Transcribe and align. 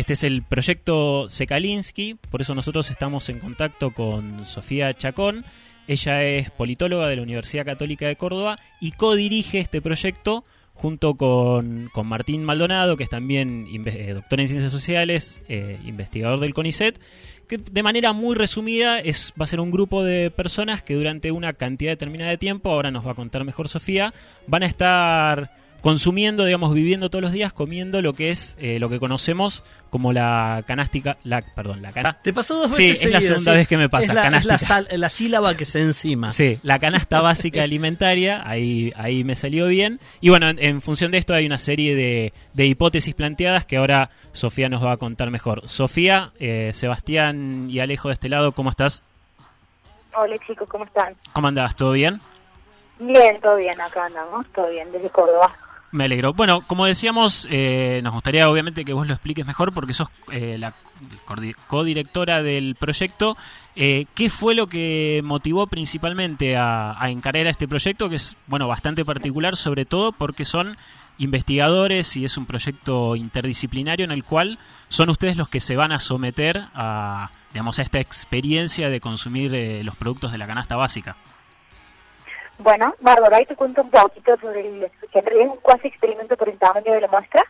Este 0.00 0.14
es 0.14 0.24
el 0.24 0.42
proyecto 0.42 1.28
Sekalinsky, 1.28 2.14
por 2.30 2.40
eso 2.40 2.54
nosotros 2.54 2.90
estamos 2.90 3.28
en 3.28 3.38
contacto 3.38 3.90
con 3.90 4.46
Sofía 4.46 4.94
Chacón. 4.94 5.44
Ella 5.86 6.24
es 6.24 6.50
politóloga 6.50 7.06
de 7.06 7.16
la 7.16 7.22
Universidad 7.22 7.66
Católica 7.66 8.06
de 8.06 8.16
Córdoba 8.16 8.58
y 8.80 8.92
codirige 8.92 9.58
este 9.58 9.82
proyecto 9.82 10.42
junto 10.72 11.16
con, 11.16 11.90
Martín 12.02 12.44
Maldonado, 12.44 12.96
que 12.96 13.04
es 13.04 13.10
también 13.10 13.66
eh, 13.84 14.12
doctor 14.14 14.40
en 14.40 14.48
ciencias 14.48 14.72
sociales, 14.72 15.42
eh, 15.50 15.78
investigador 15.84 16.40
del 16.40 16.54
CONICET, 16.54 16.98
que 17.46 17.58
de 17.58 17.82
manera 17.82 18.14
muy 18.14 18.34
resumida 18.34 19.00
es, 19.00 19.34
va 19.38 19.44
a 19.44 19.48
ser 19.48 19.60
un 19.60 19.70
grupo 19.70 20.02
de 20.02 20.30
personas 20.30 20.82
que 20.82 20.94
durante 20.94 21.30
una 21.30 21.52
cantidad 21.52 21.92
determinada 21.92 22.30
de 22.30 22.38
tiempo, 22.38 22.70
ahora 22.70 22.90
nos 22.90 23.06
va 23.06 23.10
a 23.10 23.16
contar 23.16 23.44
mejor 23.44 23.68
Sofía, 23.68 24.14
van 24.46 24.62
a 24.62 24.66
estar 24.66 25.59
consumiendo, 25.80 26.44
digamos, 26.44 26.74
viviendo 26.74 27.10
todos 27.10 27.22
los 27.22 27.32
días, 27.32 27.52
comiendo 27.52 28.02
lo 28.02 28.12
que 28.12 28.30
es 28.30 28.56
eh, 28.58 28.78
lo 28.78 28.88
que 28.88 28.98
conocemos 28.98 29.62
como 29.90 30.12
la 30.12 30.62
canástica, 30.66 31.16
la, 31.24 31.42
perdón, 31.42 31.82
la 31.82 31.92
canasta. 31.92 32.22
Te 32.22 32.32
pasó 32.32 32.56
dos 32.56 32.76
veces. 32.76 32.98
Sí, 32.98 33.06
es 33.06 33.12
la 33.12 33.20
segunda 33.20 33.52
vez 33.52 33.66
que 33.66 33.76
me 33.76 33.88
pasa. 33.88 34.28
Es 34.36 34.44
la, 34.98 35.08
sílaba 35.08 35.56
que 35.56 35.64
se 35.64 35.80
encima. 35.80 36.30
Sí, 36.30 36.58
la 36.62 36.78
canasta 36.78 37.20
básica 37.22 37.62
alimentaria, 37.62 38.42
ahí, 38.48 38.92
ahí 38.96 39.24
me 39.24 39.34
salió 39.34 39.66
bien. 39.66 40.00
Y 40.20 40.30
bueno, 40.30 40.48
en, 40.48 40.80
función 40.80 41.10
de 41.10 41.18
esto 41.18 41.34
hay 41.34 41.46
una 41.46 41.58
serie 41.58 41.94
de, 41.96 42.32
de, 42.54 42.66
hipótesis 42.66 43.14
planteadas 43.14 43.66
que 43.66 43.76
ahora 43.76 44.10
Sofía 44.32 44.68
nos 44.68 44.84
va 44.84 44.92
a 44.92 44.96
contar 44.96 45.30
mejor. 45.30 45.68
Sofía, 45.68 46.32
eh, 46.38 46.70
Sebastián 46.74 47.68
y 47.68 47.80
Alejo 47.80 48.08
de 48.08 48.14
este 48.14 48.28
lado, 48.28 48.52
¿cómo 48.52 48.70
estás? 48.70 49.02
Hola 50.14 50.36
chicos, 50.46 50.68
¿cómo 50.68 50.84
están? 50.84 51.14
¿Cómo 51.32 51.48
andás? 51.48 51.76
¿Todo 51.76 51.92
bien? 51.92 52.20
Bien, 52.98 53.40
todo 53.40 53.56
bien, 53.56 53.80
acá 53.80 54.06
andamos, 54.06 54.46
todo 54.54 54.68
bien, 54.68 54.90
desde 54.92 55.08
Córdoba. 55.08 55.56
Me 55.92 56.04
alegro. 56.04 56.32
Bueno, 56.34 56.60
como 56.60 56.86
decíamos, 56.86 57.48
eh, 57.50 58.00
nos 58.04 58.12
gustaría 58.12 58.48
obviamente 58.48 58.84
que 58.84 58.92
vos 58.92 59.08
lo 59.08 59.12
expliques 59.12 59.44
mejor 59.44 59.72
porque 59.72 59.92
sos 59.92 60.08
eh, 60.30 60.56
la 60.56 60.74
codirectora 61.66 62.44
del 62.44 62.76
proyecto. 62.76 63.36
Eh, 63.74 64.06
¿Qué 64.14 64.30
fue 64.30 64.54
lo 64.54 64.68
que 64.68 65.20
motivó 65.24 65.66
principalmente 65.66 66.56
a, 66.56 66.94
a, 67.02 67.10
encarar 67.10 67.48
este 67.48 67.66
proyecto, 67.66 68.08
que 68.08 68.16
es 68.16 68.36
bueno 68.46 68.68
bastante 68.68 69.04
particular, 69.04 69.56
sobre 69.56 69.84
todo 69.84 70.12
porque 70.12 70.44
son 70.44 70.76
investigadores 71.18 72.16
y 72.16 72.24
es 72.24 72.36
un 72.36 72.46
proyecto 72.46 73.16
interdisciplinario 73.16 74.04
en 74.04 74.12
el 74.12 74.22
cual 74.22 74.60
son 74.88 75.10
ustedes 75.10 75.36
los 75.36 75.48
que 75.48 75.60
se 75.60 75.74
van 75.74 75.90
a 75.90 75.98
someter 75.98 76.66
a, 76.72 77.30
digamos, 77.52 77.80
a 77.80 77.82
esta 77.82 77.98
experiencia 77.98 78.90
de 78.90 79.00
consumir 79.00 79.84
los 79.84 79.96
productos 79.96 80.30
de 80.30 80.38
la 80.38 80.46
canasta 80.46 80.76
básica? 80.76 81.16
Bueno, 82.62 82.94
Bárbara, 83.00 83.38
ahí 83.38 83.46
te 83.46 83.56
cuento 83.56 83.80
un 83.80 83.90
poquito 83.90 84.36
sobre 84.38 84.60
el, 84.60 84.90
que 85.10 85.18
es 85.18 85.48
un 85.48 85.56
cuasi 85.62 85.88
experimento 85.88 86.36
por 86.36 86.46
el 86.46 86.58
tamaño 86.58 86.92
de 86.92 87.00
la 87.00 87.08
muestra. 87.08 87.42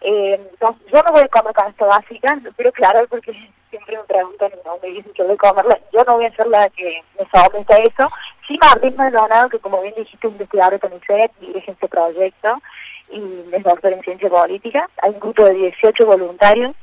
Eh, 0.00 0.40
yo 0.60 1.02
no 1.02 1.12
voy 1.12 1.22
a 1.22 1.28
comer 1.28 1.52
canasta 1.52 1.84
básica, 1.84 2.38
pero 2.56 2.70
claro, 2.70 3.04
porque 3.08 3.32
siempre 3.70 3.96
me 3.96 4.04
preguntan, 4.04 4.52
no 4.64 4.78
me 4.80 4.90
dicen 4.90 5.12
que 5.14 5.24
voy 5.24 5.34
a 5.34 5.36
comerla, 5.36 5.78
yo 5.92 6.04
no 6.04 6.14
voy 6.14 6.26
a 6.26 6.36
ser 6.36 6.46
la 6.46 6.70
que 6.70 7.02
me 7.18 7.26
someta 7.28 7.74
a 7.74 7.78
eso. 7.78 8.08
Sí, 8.46 8.56
Martín 8.60 8.94
Maldonado, 8.96 9.48
que 9.48 9.58
como 9.58 9.82
bien 9.82 9.94
dijiste, 9.96 10.28
es 10.28 10.32
investigador 10.32 10.74
de 10.74 10.78
CONICET, 10.78 11.32
dirige 11.40 11.72
este 11.72 11.88
proyecto 11.88 12.62
y 13.10 13.44
es 13.52 13.64
doctor 13.64 13.92
en 13.92 14.02
ciencia 14.02 14.28
política. 14.28 14.88
Hay 15.02 15.10
un 15.10 15.20
grupo 15.20 15.44
de 15.44 15.54
18 15.54 16.06
voluntarios. 16.06 16.76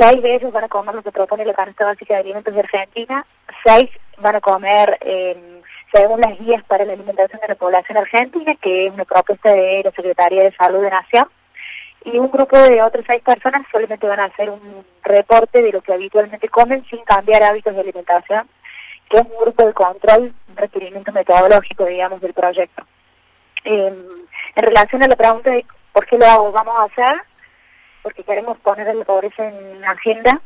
Seis 0.00 0.20
de 0.20 0.34
ellos 0.34 0.52
van 0.52 0.64
a 0.64 0.68
comer 0.68 0.96
lo 0.96 1.02
que 1.02 1.12
propone 1.12 1.44
la 1.44 1.54
canasta 1.54 1.84
básica 1.84 2.14
de 2.14 2.20
alimentos 2.20 2.52
de 2.52 2.60
Argentina, 2.60 3.24
seis 3.64 3.88
van 4.16 4.34
a 4.34 4.40
comer... 4.40 4.98
Eh, 5.00 5.57
según 5.92 6.20
las 6.20 6.38
guías 6.38 6.62
para 6.64 6.84
la 6.84 6.92
alimentación 6.92 7.40
de 7.40 7.48
la 7.48 7.54
población 7.54 7.98
argentina, 7.98 8.54
que 8.60 8.86
es 8.86 8.92
una 8.92 9.04
propuesta 9.04 9.52
de 9.52 9.82
la 9.84 9.90
Secretaría 9.92 10.42
de 10.42 10.52
Salud 10.52 10.82
de 10.82 10.90
Nación, 10.90 11.28
y 12.04 12.18
un 12.18 12.30
grupo 12.30 12.56
de 12.58 12.82
otras 12.82 13.04
seis 13.06 13.22
personas 13.22 13.66
solamente 13.70 14.06
van 14.06 14.20
a 14.20 14.24
hacer 14.24 14.50
un 14.50 14.84
reporte 15.02 15.62
de 15.62 15.72
lo 15.72 15.80
que 15.80 15.92
habitualmente 15.92 16.48
comen 16.48 16.84
sin 16.88 17.02
cambiar 17.04 17.42
hábitos 17.42 17.74
de 17.74 17.80
alimentación, 17.80 18.48
que 19.08 19.18
es 19.18 19.22
un 19.24 19.38
grupo 19.40 19.66
de 19.66 19.72
control, 19.72 20.34
un 20.48 20.56
requerimiento 20.56 21.12
metodológico, 21.12 21.86
digamos, 21.86 22.20
del 22.20 22.34
proyecto. 22.34 22.84
Em, 23.64 23.94
en 24.54 24.62
relación 24.62 25.02
a 25.02 25.08
la 25.08 25.16
pregunta 25.16 25.50
de 25.50 25.66
por 25.92 26.06
qué 26.06 26.16
lo 26.16 26.52
vamos 26.52 26.74
a 26.78 26.84
hacer, 26.84 27.22
porque 28.02 28.22
queremos 28.22 28.58
poner 28.58 28.94
la 28.94 29.04
pobreza 29.04 29.48
en 29.48 29.80
la 29.80 29.90
agenda 29.90 30.40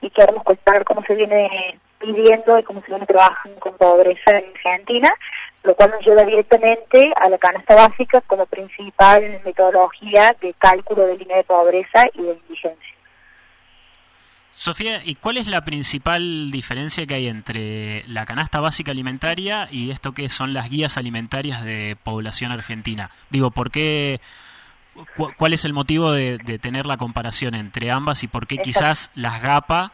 y 0.00 0.10
queremos 0.10 0.42
cuestionar 0.44 0.84
cómo 0.84 1.02
se 1.04 1.14
viene 1.14 1.78
pidiendo 2.00 2.58
y 2.58 2.62
cómo 2.62 2.80
se 2.80 2.88
viene 2.88 3.06
trabajando 3.06 3.60
con 3.60 3.76
pobreza 3.76 4.30
en 4.30 4.50
Argentina, 4.56 5.12
lo 5.62 5.74
cual 5.74 5.90
nos 5.90 6.04
lleva 6.04 6.24
directamente 6.24 7.12
a 7.16 7.28
la 7.28 7.38
canasta 7.38 7.74
básica 7.74 8.20
como 8.22 8.46
principal 8.46 9.40
metodología 9.44 10.34
de 10.40 10.54
cálculo 10.54 11.06
de 11.06 11.18
línea 11.18 11.36
de 11.36 11.44
pobreza 11.44 12.06
y 12.14 12.22
de 12.22 12.32
indigencia. 12.32 12.90
Sofía, 14.52 15.02
¿y 15.04 15.14
cuál 15.14 15.36
es 15.36 15.46
la 15.46 15.64
principal 15.64 16.50
diferencia 16.50 17.06
que 17.06 17.14
hay 17.14 17.28
entre 17.28 18.04
la 18.08 18.26
canasta 18.26 18.60
básica 18.60 18.90
alimentaria 18.90 19.68
y 19.70 19.90
esto 19.90 20.12
que 20.12 20.28
son 20.28 20.52
las 20.52 20.68
guías 20.68 20.96
alimentarias 20.96 21.64
de 21.64 21.96
población 22.02 22.50
argentina? 22.50 23.10
Digo, 23.30 23.52
¿por 23.52 23.70
qué, 23.70 24.20
¿cuál 25.36 25.52
es 25.52 25.64
el 25.64 25.72
motivo 25.72 26.10
de, 26.12 26.38
tener 26.60 26.84
la 26.86 26.96
comparación 26.96 27.54
entre 27.54 27.90
ambas 27.90 28.24
y 28.24 28.28
por 28.28 28.48
qué 28.48 28.58
quizás 28.58 29.10
las 29.14 29.40
GAPA 29.40 29.92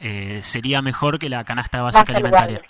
eh, 0.00 0.40
sería 0.42 0.82
mejor 0.82 1.18
que 1.18 1.28
la 1.28 1.44
canasta 1.44 1.82
básica 1.82 2.12
alimentaria? 2.12 2.62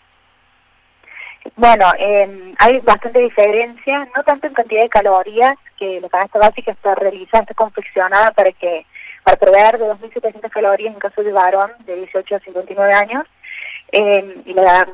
Bueno, 1.54 1.86
eh, 1.98 2.54
hay 2.58 2.80
bastante 2.80 3.20
diferencia, 3.20 4.08
no 4.16 4.24
tanto 4.24 4.46
en 4.46 4.54
cantidad 4.54 4.82
de 4.82 4.88
calorías, 4.88 5.56
que 5.78 6.00
la 6.00 6.08
canasta 6.08 6.38
básica 6.38 6.72
está 6.72 6.94
realizada, 6.94 7.42
está 7.42 7.54
confeccionada 7.54 8.32
para 8.32 8.50
que 8.52 8.84
para 9.22 9.36
proveer 9.38 9.78
de 9.78 9.86
2.700 9.86 10.50
calorías 10.50 10.94
en 10.94 11.00
caso 11.00 11.22
de 11.22 11.32
varón 11.32 11.72
de 11.84 11.96
18 11.96 12.36
a 12.36 12.40
59 12.40 12.92
años, 12.92 13.24
eh, 13.92 14.42
y 14.44 14.54
la, 14.54 14.88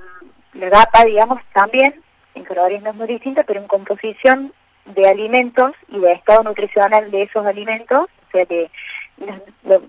la 0.54 0.70
DAPA, 0.70 1.04
digamos, 1.04 1.40
también, 1.52 2.00
en 2.34 2.44
calorías 2.44 2.82
no 2.82 2.90
es 2.90 2.96
muy 2.96 3.06
distinta, 3.08 3.44
pero 3.44 3.60
en 3.60 3.66
composición 3.66 4.52
de 4.86 5.08
alimentos 5.08 5.72
y 5.88 5.98
de 6.00 6.12
estado 6.12 6.42
nutricional 6.44 7.10
de 7.10 7.22
esos 7.22 7.44
alimentos, 7.44 8.08
o 8.28 8.30
sea, 8.32 8.46
de 8.46 8.70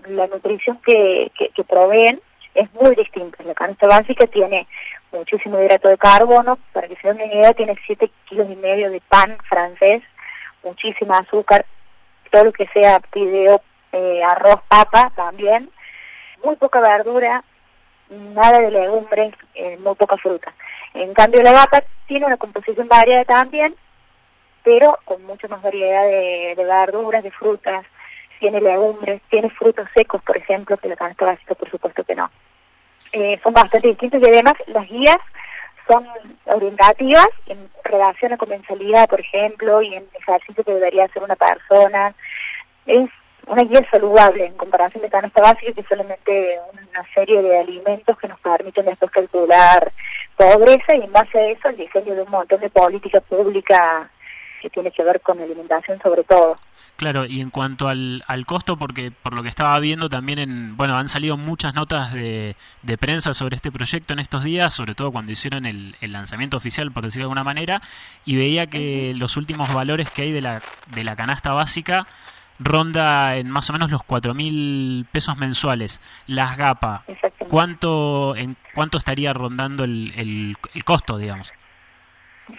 la, 0.08 0.26
nutrición 0.26 0.78
que, 0.84 1.32
que 1.34 1.64
proveen, 1.64 2.20
es 2.54 2.72
muy 2.74 2.94
distinta. 2.94 3.42
La 3.44 3.54
canasta 3.54 3.86
básica 3.86 4.26
tiene 4.26 4.66
muchísimo 5.12 5.60
hidrato 5.60 5.88
de 5.88 5.98
carbono, 5.98 6.58
para 6.72 6.88
que 6.88 6.96
se 6.96 7.08
den 7.08 7.16
una 7.16 7.26
idea, 7.26 7.52
tiene 7.52 7.76
7 7.86 8.10
kilos 8.26 8.48
y 8.50 8.56
medio 8.56 8.90
de 8.90 9.00
pan 9.00 9.36
francés, 9.48 10.02
muchísima 10.62 11.18
azúcar, 11.18 11.66
todo 12.30 12.44
lo 12.44 12.52
que 12.52 12.66
sea 12.68 13.00
pideo, 13.00 13.60
eh, 13.92 14.22
arroz, 14.24 14.60
papa 14.68 15.12
también, 15.14 15.70
muy 16.42 16.56
poca 16.56 16.80
verdura, 16.80 17.44
nada 18.10 18.60
de 18.60 18.70
legumbres, 18.70 19.34
eh, 19.54 19.76
muy 19.78 19.94
poca 19.94 20.16
fruta. 20.16 20.52
En 20.94 21.14
cambio 21.14 21.42
la 21.42 21.52
vaca 21.52 21.84
tiene 22.06 22.26
una 22.26 22.36
composición 22.36 22.88
variada 22.88 23.24
también, 23.24 23.74
pero 24.62 24.98
con 25.04 25.24
mucha 25.24 25.46
más 25.48 25.62
variedad 25.62 26.04
de, 26.04 26.54
de 26.56 26.64
verduras, 26.64 27.22
de 27.22 27.30
frutas, 27.30 27.84
tiene 28.40 28.60
legumbres, 28.60 29.22
tiene 29.30 29.50
frutos 29.50 29.88
secos, 29.94 30.22
por 30.22 30.36
ejemplo, 30.36 30.76
que 30.76 30.88
la 30.88 30.96
canasta 30.96 31.24
básica 31.24 31.54
por 31.54 31.70
supuesto 31.70 32.04
que 32.04 32.14
no. 32.14 32.30
Eh, 33.16 33.38
son 33.44 33.52
bastante 33.52 33.86
distintos 33.86 34.20
y 34.20 34.26
además 34.26 34.54
las 34.66 34.88
guías 34.88 35.18
son 35.88 36.04
orientativas 36.46 37.28
en 37.46 37.70
relación 37.84 38.32
a 38.32 38.36
comensalidad, 38.36 39.08
por 39.08 39.20
ejemplo, 39.20 39.80
y 39.82 39.94
en 39.94 40.04
ejercicio 40.18 40.64
que 40.64 40.74
debería 40.74 41.04
hacer 41.04 41.22
una 41.22 41.36
persona. 41.36 42.12
Es 42.86 43.08
una 43.46 43.62
guía 43.62 43.86
saludable 43.88 44.46
en 44.46 44.56
comparación 44.56 45.02
de 45.02 45.10
canasta 45.10 45.42
básica, 45.42 45.72
que 45.72 45.82
es 45.82 45.86
solamente 45.86 46.58
una 46.72 47.06
serie 47.14 47.40
de 47.40 47.60
alimentos 47.60 48.18
que 48.18 48.26
nos 48.26 48.40
permiten 48.40 48.86
después 48.86 49.12
calcular 49.12 49.92
pobreza 50.36 50.96
y 50.96 51.02
en 51.02 51.12
base 51.12 51.38
a 51.38 51.50
eso 51.50 51.68
el 51.68 51.76
diseño 51.76 52.16
de 52.16 52.22
un 52.22 52.30
montón 52.30 52.60
de 52.60 52.70
política 52.70 53.20
pública 53.20 54.10
que 54.64 54.70
tiene 54.70 54.90
que 54.90 55.04
ver 55.04 55.20
con 55.20 55.38
alimentación 55.40 56.00
sobre 56.02 56.24
todo. 56.24 56.56
Claro, 56.96 57.26
y 57.26 57.40
en 57.40 57.50
cuanto 57.50 57.88
al, 57.88 58.22
al 58.28 58.46
costo, 58.46 58.76
porque 58.76 59.10
por 59.10 59.34
lo 59.34 59.42
que 59.42 59.48
estaba 59.48 59.78
viendo 59.80 60.08
también, 60.08 60.38
en, 60.38 60.76
bueno, 60.76 60.96
han 60.96 61.08
salido 61.08 61.36
muchas 61.36 61.74
notas 61.74 62.14
de, 62.14 62.56
de 62.82 62.98
prensa 62.98 63.34
sobre 63.34 63.56
este 63.56 63.70
proyecto 63.72 64.12
en 64.12 64.20
estos 64.20 64.44
días, 64.44 64.72
sobre 64.72 64.94
todo 64.94 65.10
cuando 65.10 65.32
hicieron 65.32 65.66
el, 65.66 65.96
el 66.00 66.12
lanzamiento 66.12 66.56
oficial, 66.56 66.92
por 66.92 67.02
decirlo 67.02 67.24
de 67.24 67.30
alguna 67.32 67.44
manera, 67.44 67.82
y 68.24 68.36
veía 68.36 68.68
que 68.68 69.12
los 69.16 69.36
últimos 69.36 69.74
valores 69.74 70.08
que 70.10 70.22
hay 70.22 70.32
de 70.32 70.40
la, 70.40 70.62
de 70.94 71.04
la 71.04 71.16
canasta 71.16 71.52
básica 71.52 72.06
ronda 72.60 73.36
en 73.36 73.50
más 73.50 73.68
o 73.68 73.72
menos 73.72 73.90
los 73.90 74.04
cuatro 74.04 74.32
mil 74.32 75.04
pesos 75.10 75.36
mensuales. 75.36 76.00
Las 76.28 76.56
GAPA, 76.56 77.04
¿cuánto, 77.50 78.36
en, 78.36 78.56
¿cuánto 78.72 78.98
estaría 78.98 79.32
rondando 79.34 79.82
el, 79.82 80.12
el, 80.16 80.56
el 80.72 80.84
costo, 80.84 81.18
digamos? 81.18 81.52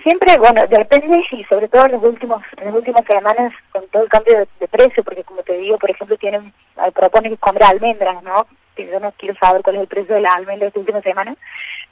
Siempre, 0.02 0.38
bueno, 0.38 0.66
depende 0.68 1.24
y 1.32 1.44
sobre 1.44 1.68
todo 1.68 1.86
en 1.86 1.92
los 1.94 2.04
últimos 2.04 2.42
en 2.58 2.66
las 2.66 2.74
últimas 2.74 3.06
semanas 3.06 3.54
con 3.72 3.88
todo 3.90 4.04
el 4.04 4.10
cambio 4.10 4.48
de, 4.60 4.68
precio, 4.68 5.04
porque 5.04 5.24
como 5.24 5.44
te 5.44 5.58
digo, 5.58 5.78
por 5.78 5.92
ejemplo, 5.92 6.18
tienen 6.18 6.54
proponen 6.94 7.36
comer 7.36 7.64
almendras, 7.64 8.24
¿no? 8.24 8.48
Yo 8.78 9.00
no 9.00 9.12
quiero 9.14 9.36
saber 9.36 9.62
cuál 9.62 9.76
es 9.76 9.82
el 9.84 9.88
precio 9.88 10.16
de 10.16 10.22
la 10.22 10.34
almendra 10.34 10.68
las 10.68 10.76
últimas 10.76 11.04
semanas, 11.04 11.38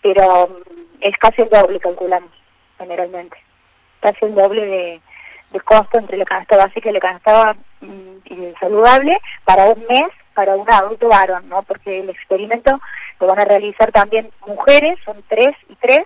pero 0.01 0.48
mm, 0.48 1.01
es 1.01 1.18
casi 1.18 1.44
el 1.44 1.50
doble, 1.50 1.80
calculamos, 1.80 2.31
generalmente. 2.78 3.38
Casi 4.01 4.25
el 4.25 4.36
doble 4.36 4.66
de, 4.66 5.01
de 5.51 5.60
costo 5.62 6.00
entre 6.00 6.18
la 6.18 6.25
canasta 6.25 6.57
básica 6.57 6.89
y 6.89 6.94
la 6.94 7.00
canasta 7.00 7.56
mm, 7.81 8.60
saludable 8.60 9.19
para 9.46 9.66
un 9.66 9.86
mes 9.88 10.10
para 10.34 10.56
un 10.56 10.69
adulto 10.69 11.10
varón, 11.10 11.48
¿no? 11.48 11.62
Porque 11.63 12.00
el 12.00 12.10
experimento 12.10 12.80
lo 13.19 13.28
van 13.28 13.39
a 13.39 13.46
realizar 13.46 13.92
también 13.92 14.31
mujeres, 14.48 14.98
son 15.06 15.24
tres 15.28 15.56
y 15.69 15.75
tres, 15.75 16.01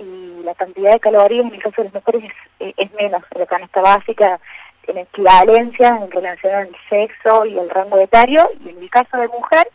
y 0.00 0.42
la 0.42 0.54
cantidad 0.54 0.92
de 0.92 1.00
calorías 1.00 1.46
en 1.46 1.54
el 1.54 1.62
caso 1.62 1.82
de 1.82 1.84
las 1.84 1.94
mujeres 1.94 2.24
es, 2.24 2.68
eh, 2.68 2.74
es 2.76 2.92
menos. 2.94 3.22
La 3.36 3.46
canasta 3.46 3.80
básica 3.80 4.40
tiene 4.84 5.02
equivalencia 5.02 5.88
en 5.88 6.10
relación 6.10 6.54
al 6.54 6.76
sexo 6.88 7.44
y 7.46 7.58
el 7.58 7.70
rango 7.70 7.98
etario, 7.98 8.50
y 8.64 8.70
en 8.70 8.78
el 8.78 8.90
caso 8.90 9.16
de 9.18 9.28
mujer 9.28 9.68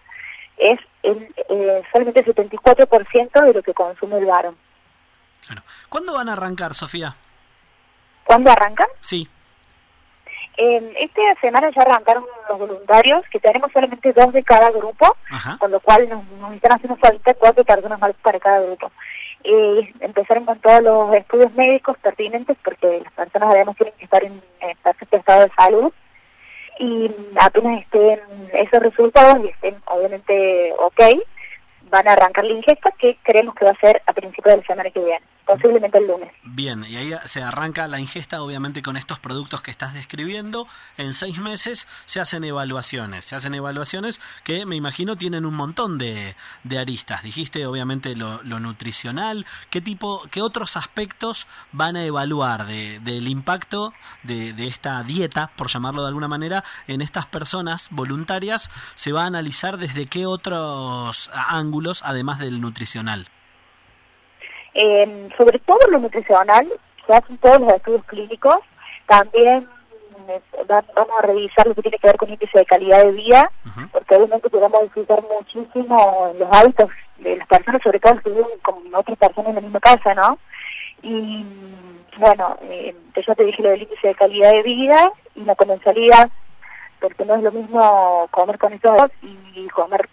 es 0.58 0.80
el, 1.04 1.34
eh, 1.50 1.84
solamente 1.92 2.22
el 2.22 2.26
74% 2.26 3.42
de 3.42 3.54
lo 3.54 3.64
que 3.64 3.74
consume 3.74 4.18
el 4.18 4.26
varón. 4.26 4.58
Claro. 5.46 5.62
¿Cuándo 5.90 6.14
van 6.14 6.30
a 6.30 6.34
arrancar, 6.34 6.74
Sofía? 6.74 7.16
¿Cuándo 8.24 8.52
arrancan? 8.52 8.88
Sí. 9.02 9.30
Eh, 10.58 10.94
esta 10.98 11.22
semana 11.42 11.70
ya 11.76 11.82
arrancaron 11.82 12.26
los 12.50 12.58
voluntarios, 12.60 13.24
que 13.30 13.40
tenemos 13.40 13.72
solamente 13.72 14.14
dos 14.14 14.32
de 14.34 14.44
cada 14.44 14.72
grupo, 14.72 15.16
Ajá. 15.30 15.58
con 15.60 15.70
lo 15.70 15.80
cual 15.82 16.08
nos, 16.10 16.26
nos 16.40 16.54
están 16.54 16.72
haciendo 16.72 16.96
falta 16.96 17.34
cuatro 17.34 17.64
personas 17.64 18.00
más 18.00 18.14
para 18.24 18.40
cada 18.40 18.62
grupo. 18.62 18.92
Eh, 19.48 19.94
empezaron 20.00 20.46
con 20.46 20.60
todos 20.60 20.82
los 20.82 21.14
estudios 21.16 21.54
médicos 21.54 21.98
pertinentes, 22.00 22.58
porque 22.64 23.02
las 23.04 23.14
personas 23.14 23.50
además 23.50 23.76
tienen 23.78 23.94
que 23.98 24.06
estar 24.06 24.24
en, 24.24 24.42
en 24.60 24.78
estado 25.12 25.44
de 25.44 25.52
salud, 25.56 25.94
y 26.80 27.12
apenas 27.40 27.82
estén 27.82 28.20
esos 28.54 28.80
resultados 28.82 29.46
y 29.46 29.50
estén 29.50 29.76
obviamente 29.86 30.74
ok, 30.80 31.02
van 31.90 32.08
a 32.08 32.14
arrancar 32.14 32.44
la 32.46 32.54
ingesta, 32.54 32.92
que 32.98 33.18
creemos 33.24 33.56
que 33.56 33.66
va 33.66 33.72
a 33.72 33.80
ser 33.80 34.02
a 34.06 34.14
principios 34.14 34.56
de 34.56 34.62
la 34.62 34.68
semana 34.68 34.90
que 34.90 35.00
viene, 35.00 35.26
posiblemente 35.46 35.98
el 35.98 36.08
lunes. 36.08 36.32
Bien, 36.44 36.86
y 36.86 36.96
ahí 36.96 37.14
se 37.26 37.44
arranca 37.44 37.88
la 37.88 38.00
ingesta, 38.00 38.42
obviamente, 38.42 38.82
con 38.82 38.98
estos 38.98 39.20
productos 39.20 39.62
que 39.62 39.72
estás 39.72 39.94
describiendo. 39.94 40.68
En 40.98 41.14
seis 41.14 41.38
meses 41.38 41.88
se 42.06 42.20
hacen 42.20 42.44
evaluaciones. 42.44 43.26
Se 43.26 43.36
hacen 43.36 43.54
evaluaciones 43.56 44.20
que 44.44 44.66
me 44.66 44.76
imagino 44.76 45.16
tienen 45.16 45.46
un 45.46 45.56
montón 45.56 45.98
de, 45.98 46.36
de 46.64 46.80
aristas. 46.80 47.24
Dijiste, 47.24 47.66
obviamente, 47.66 48.16
lo, 48.16 48.42
lo 48.44 48.60
nutricional. 48.60 49.46
¿Qué 49.70 49.82
tipo, 49.82 50.24
qué 50.32 50.42
otros 50.42 50.78
aspectos 50.78 51.48
van 51.72 51.96
a 51.96 52.04
evaluar 52.04 52.66
de, 52.66 53.00
del 53.00 53.28
impacto 53.28 53.94
de, 54.24 54.54
de 54.54 54.68
esta 54.68 55.04
dieta, 55.04 55.52
por 55.56 55.70
llamarlo 55.70 56.02
de 56.02 56.10
alguna 56.10 56.28
manera, 56.28 56.64
en 56.88 57.02
estas 57.02 57.26
personas 57.26 57.88
voluntarias? 57.92 58.70
Se 58.96 59.12
va 59.12 59.24
a 59.24 59.28
analizar 59.28 59.78
desde 59.78 60.08
qué 60.08 60.26
otros 60.26 61.30
ángulos, 61.34 62.02
además 62.04 62.40
del 62.40 62.62
nutricional. 62.62 63.30
Eh, 64.76 65.30
sobre 65.38 65.58
todo 65.60 65.80
lo 65.90 66.00
nutricional, 66.00 66.68
se 67.08 67.14
hacen 67.14 67.38
todos 67.40 67.60
los 67.62 67.74
estudios 67.74 68.04
clínicos, 68.06 68.58
también 69.08 69.68
eh, 70.28 70.42
va- 70.70 70.84
vamos 70.96 71.14
a 71.20 71.26
revisar 71.26 71.66
lo 71.68 71.74
que 71.76 71.82
tiene 71.84 71.98
que 71.98 72.08
ver 72.08 72.18
con 72.18 72.30
índice 72.30 72.58
de 72.60 72.66
calidad 72.66 73.04
de 73.04 73.12
vida, 73.12 73.50
Ujú. 73.66 73.88
porque 73.92 74.16
obviamente 74.16 74.50
podemos 74.50 74.82
disfrutar 74.84 75.24
muchísimo 75.24 76.30
en 76.32 76.40
los 76.40 76.50
hábitos 76.52 76.90
de 77.20 77.38
las 77.38 77.48
personas, 77.48 77.82
sobre 77.84 78.00
todo 78.00 78.14
los 78.16 78.24
que 78.24 78.30
viven 78.32 78.60
con 78.62 78.76
otras 78.94 79.18
personas 79.18 79.50
en 79.50 79.56
la 79.56 79.62
misma 79.62 79.80
casa, 79.80 80.14
¿no? 80.14 80.38
Y 81.04 81.46
bueno, 82.18 82.58
eh, 82.64 82.96
ya 83.26 83.36
te 83.36 83.44
dije 83.46 83.62
lo 83.64 83.70
del 83.70 83.84
índice 83.84 84.08
de 84.10 84.16
calidad 84.16 84.52
de 84.52 84.64
vida 84.64 85.12
y 85.36 85.44
la 85.46 85.56
comensalidad, 85.56 86.30
porque 87.00 87.24
no 87.26 87.36
es 87.36 87.44
lo 87.44 87.52
mismo 87.52 88.28
comer 88.32 88.58
con 88.58 88.74
estos 88.74 89.12
y 89.22 89.68
comer 89.70 90.10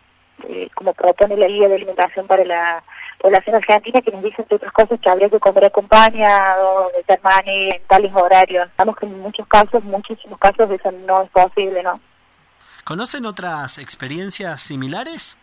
eh, 0.48 0.68
como 0.74 0.92
propone 0.94 1.36
la 1.36 1.46
guía 1.46 1.68
de 1.68 1.76
alimentación 1.76 2.26
para 2.26 2.44
la 2.44 2.82
población 3.18 3.56
argentina 3.56 4.00
que 4.00 4.10
nos 4.10 4.22
dicen, 4.22 4.40
entre 4.40 4.56
otras 4.56 4.72
cosas, 4.72 5.00
que 5.00 5.08
habría 5.08 5.28
que 5.28 5.38
comer 5.38 5.66
acompañado, 5.66 6.90
de 6.96 7.02
tal 7.04 7.20
manera, 7.22 7.76
en 7.76 7.82
tales 7.86 8.12
horarios. 8.14 8.68
Sabemos 8.76 8.98
que 8.98 9.06
en 9.06 9.20
muchos 9.20 9.46
casos, 9.46 9.84
muchísimos 9.84 10.38
casos, 10.38 10.70
eso 10.70 10.90
no 10.92 11.22
es 11.22 11.30
posible, 11.30 11.82
¿no? 11.82 12.00
¿Conocen 12.84 13.26
otras 13.26 13.78
experiencias 13.78 14.62
similares? 14.62 15.38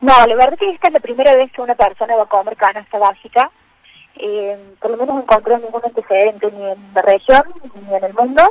No, 0.00 0.26
la 0.26 0.34
verdad 0.34 0.58
que 0.58 0.70
esta 0.70 0.88
es 0.88 0.94
la 0.94 1.00
primera 1.00 1.34
vez 1.36 1.52
que 1.52 1.62
una 1.62 1.74
persona 1.74 2.16
va 2.16 2.24
a 2.24 2.26
comer 2.26 2.56
canasta 2.56 2.98
básica. 2.98 3.50
Eh, 4.16 4.74
por 4.80 4.90
lo 4.90 4.96
menos 4.96 5.14
no 5.14 5.22
encontré 5.22 5.58
ningún 5.58 5.82
antecedente 5.84 6.50
ni 6.50 6.70
en 6.70 6.94
la 6.94 7.02
región 7.02 7.42
ni 7.74 7.94
en 7.94 8.04
el 8.04 8.14
mundo. 8.14 8.42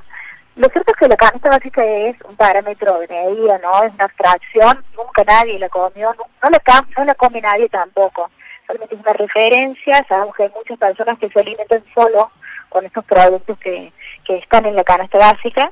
Lo 0.60 0.68
cierto 0.68 0.92
es 0.92 0.98
que 0.98 1.08
la 1.08 1.16
canasta 1.16 1.50
básica 1.50 1.86
es 1.86 2.18
un 2.28 2.36
parámetro 2.36 3.00
de 3.00 3.08
medida, 3.08 3.58
¿no? 3.60 3.82
Es 3.82 3.94
una 3.94 4.04
abstracción. 4.04 4.84
Nunca 4.94 5.24
nadie 5.24 5.58
la 5.58 5.70
comió, 5.70 6.14
no, 6.16 6.50
la, 6.50 6.62
no 6.98 7.06
la 7.06 7.16
come 7.16 7.40
nadie 7.40 7.70
tampoco. 7.70 8.30
Solamente 8.68 8.96
es 8.96 9.02
una 9.02 9.14
referencia. 9.14 10.06
Sabemos 10.10 10.36
que 10.36 10.44
hay 10.44 10.52
muchas 10.54 10.78
personas 10.78 11.18
que 11.18 11.30
se 11.30 11.40
alimentan 11.40 11.82
solo 11.96 12.30
con 12.68 12.86
estos 12.86 13.06
productos 13.06 13.58
que, 13.60 13.94
que 14.26 14.36
están 14.36 14.66
en 14.66 14.76
la 14.76 14.84
canasta 14.84 15.18
básica, 15.18 15.72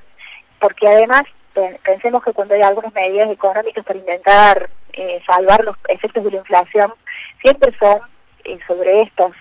porque 0.58 0.88
además 0.88 1.24
pe- 1.54 1.82
pensemos 1.84 2.24
que 2.24 2.32
cuando 2.32 2.54
hay 2.56 2.62
algunas 2.62 2.94
medidas 2.94 3.30
económicas 3.30 3.84
para 3.84 4.00
intentar 4.00 4.70
eh, 4.94 5.22
salvar 5.28 5.66
los 5.66 5.76
efectos 5.90 6.24
de 6.24 6.32
la 6.32 6.38
inflación, 6.38 6.94
siempre 7.42 7.76
son 7.78 8.00
eh, 8.46 8.58
sobre 8.66 9.02
estos 9.02 9.34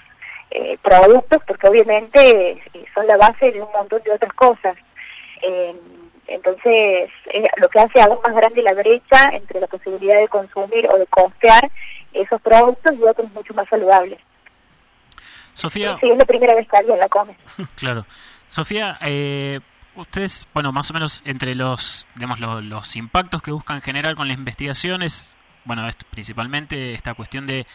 eh, 0.50 0.76
productos, 0.82 1.40
porque 1.46 1.68
obviamente 1.68 2.50
eh, 2.50 2.84
son 2.92 3.06
la 3.06 3.16
base 3.16 3.52
de 3.52 3.62
un 3.62 3.70
montón 3.70 4.02
de 4.02 4.10
otras 4.10 4.32
cosas. 4.32 4.76
Eh, 5.46 5.74
entonces, 6.28 7.10
eh, 7.32 7.48
lo 7.58 7.68
que 7.68 7.78
hace 7.78 8.00
aún 8.00 8.18
más 8.22 8.34
grande 8.34 8.62
la 8.62 8.74
brecha 8.74 9.30
entre 9.32 9.60
la 9.60 9.66
posibilidad 9.68 10.16
de 10.20 10.28
consumir 10.28 10.88
o 10.90 10.98
de 10.98 11.06
costear 11.06 11.70
esos 12.12 12.40
productos 12.40 12.94
y 12.98 13.02
otros 13.04 13.30
mucho 13.32 13.54
más 13.54 13.68
saludables. 13.68 14.18
Sofía, 15.54 15.96
Sí, 16.00 16.10
es 16.10 16.18
la 16.18 16.24
primera 16.24 16.54
vez 16.54 16.68
que 16.68 16.76
alguien 16.76 16.98
la 16.98 17.08
come. 17.08 17.36
claro. 17.76 18.04
Sofía, 18.48 18.98
eh, 19.02 19.60
ustedes, 19.94 20.46
bueno, 20.52 20.72
más 20.72 20.90
o 20.90 20.94
menos 20.94 21.22
entre 21.24 21.54
los, 21.54 22.06
digamos, 22.14 22.40
lo- 22.40 22.60
los 22.60 22.94
impactos 22.96 23.42
que 23.42 23.52
buscan 23.52 23.80
generar 23.80 24.14
con 24.16 24.28
las 24.28 24.36
investigaciones, 24.36 25.36
bueno, 25.64 25.88
es 25.88 25.96
principalmente 26.10 26.92
esta 26.92 27.14
cuestión 27.14 27.46
de 27.46 27.66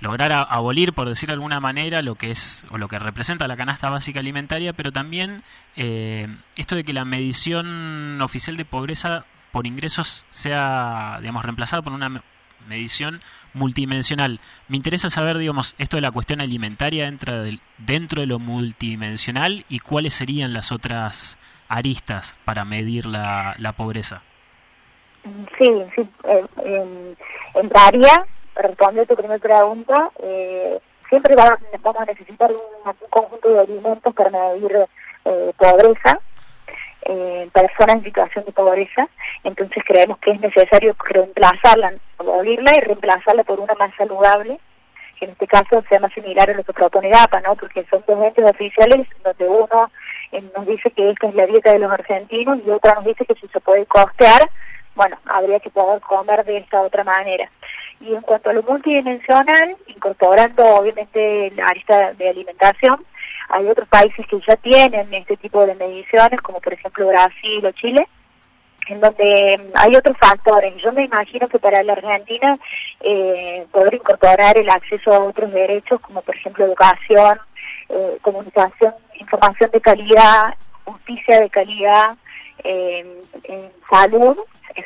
lograr 0.00 0.32
a- 0.32 0.42
abolir, 0.42 0.92
por 0.92 1.08
decir 1.08 1.28
de 1.28 1.32
alguna 1.34 1.60
manera, 1.60 2.02
lo 2.02 2.14
que 2.16 2.30
es 2.30 2.64
o 2.70 2.78
lo 2.78 2.88
que 2.88 2.98
representa 2.98 3.48
la 3.48 3.56
canasta 3.56 3.88
básica 3.90 4.20
alimentaria, 4.20 4.72
pero 4.72 4.92
también 4.92 5.42
eh, 5.76 6.28
esto 6.56 6.74
de 6.76 6.84
que 6.84 6.92
la 6.92 7.04
medición 7.04 8.20
oficial 8.22 8.56
de 8.56 8.64
pobreza 8.64 9.24
por 9.52 9.66
ingresos 9.66 10.26
sea, 10.30 11.18
digamos, 11.20 11.42
reemplazada 11.44 11.82
por 11.82 11.92
una 11.92 12.08
me- 12.08 12.20
medición 12.68 13.20
multidimensional. 13.54 14.40
Me 14.68 14.76
interesa 14.76 15.08
saber, 15.08 15.38
digamos, 15.38 15.74
esto 15.78 15.96
de 15.96 16.02
la 16.02 16.10
cuestión 16.10 16.40
alimentaria 16.42 17.06
dentro, 17.06 17.42
del, 17.42 17.60
dentro 17.78 18.20
de 18.20 18.26
lo 18.26 18.38
multidimensional 18.38 19.64
y 19.68 19.78
cuáles 19.78 20.12
serían 20.14 20.52
las 20.52 20.72
otras 20.72 21.38
aristas 21.68 22.36
para 22.44 22.64
medir 22.64 23.06
la, 23.06 23.54
la 23.58 23.72
pobreza. 23.72 24.22
Sí, 25.58 25.68
sí. 25.94 26.02
Eh, 26.24 26.44
eh, 26.64 27.14
entraría, 27.54 28.26
respondiendo 28.56 29.02
a 29.02 29.06
tu 29.06 29.16
primera 29.16 29.40
pregunta, 29.40 30.10
eh, 30.22 30.78
siempre 31.08 31.34
va- 31.36 31.58
vamos 31.80 32.02
a 32.02 32.06
necesitar 32.06 32.50
un, 32.50 32.58
un 32.86 33.08
conjunto 33.10 33.48
de 33.52 33.60
alimentos 33.60 34.14
para 34.14 34.30
medir 34.30 34.86
eh, 35.24 35.52
pobreza, 35.56 36.20
eh, 37.02 37.48
personas 37.52 37.96
en 37.96 38.04
situación 38.04 38.44
de 38.44 38.52
pobreza. 38.52 39.08
Entonces 39.44 39.82
creemos 39.86 40.18
que 40.18 40.32
es 40.32 40.40
necesario 40.40 40.96
reemplazarla, 40.98 41.94
abolirla 42.18 42.74
y 42.76 42.80
reemplazarla 42.80 43.44
por 43.44 43.60
una 43.60 43.74
más 43.74 43.94
saludable, 43.96 44.58
que 45.18 45.24
en 45.26 45.30
este 45.32 45.46
caso 45.46 45.82
sea 45.88 46.00
más 46.00 46.12
similar 46.12 46.50
a 46.50 46.54
lo 46.54 46.64
que 46.64 46.72
propone 46.72 47.08
DAPA, 47.10 47.40
¿no? 47.40 47.54
Porque 47.56 47.86
son 47.90 48.04
dos 48.06 48.22
entes 48.24 48.44
oficiales 48.44 49.06
donde 49.24 49.48
uno 49.48 49.90
eh, 50.32 50.42
nos 50.56 50.66
dice 50.66 50.90
que 50.90 51.10
esta 51.10 51.28
es 51.28 51.34
la 51.34 51.46
dieta 51.46 51.72
de 51.72 51.78
los 51.78 51.90
argentinos 51.90 52.58
y 52.66 52.70
otra 52.70 52.94
nos 52.96 53.04
dice 53.04 53.24
que 53.24 53.34
si 53.34 53.46
se 53.48 53.60
puede 53.60 53.86
costear, 53.86 54.50
bueno, 54.94 55.16
habría 55.26 55.60
que 55.60 55.70
poder 55.70 56.00
comer 56.00 56.44
de 56.44 56.58
esta 56.58 56.80
otra 56.82 57.04
manera. 57.04 57.48
Y 58.00 58.14
en 58.14 58.20
cuanto 58.20 58.50
a 58.50 58.52
lo 58.52 58.62
multidimensional, 58.62 59.76
incorporando 59.86 60.64
obviamente 60.64 61.52
la 61.56 61.68
arista 61.68 62.12
de 62.14 62.28
alimentación, 62.28 63.04
hay 63.48 63.66
otros 63.68 63.88
países 63.88 64.26
que 64.26 64.40
ya 64.46 64.56
tienen 64.56 65.12
este 65.14 65.36
tipo 65.36 65.64
de 65.66 65.74
mediciones, 65.74 66.40
como 66.40 66.60
por 66.60 66.72
ejemplo 66.72 67.08
Brasil 67.08 67.64
o 67.64 67.72
Chile, 67.72 68.06
en 68.88 69.00
donde 69.00 69.58
mm, 69.58 69.70
hay 69.74 69.96
otros 69.96 70.16
factores. 70.18 70.74
Yo 70.82 70.92
me 70.92 71.04
imagino 71.04 71.48
que 71.48 71.58
para 71.58 71.82
la 71.82 71.94
Argentina 71.94 72.58
eh, 73.00 73.66
poder 73.70 73.94
incorporar 73.94 74.56
el 74.58 74.68
acceso 74.68 75.12
a 75.12 75.20
otros 75.20 75.52
derechos, 75.52 76.00
como 76.00 76.22
por 76.22 76.34
ejemplo 76.34 76.64
educación, 76.64 77.38
eh, 77.88 78.18
comunicación, 78.22 78.94
información 79.18 79.70
de 79.70 79.80
calidad, 79.80 80.54
justicia 80.84 81.40
de 81.40 81.50
calidad, 81.50 82.16
en 82.68 83.70
salud, 83.90 84.36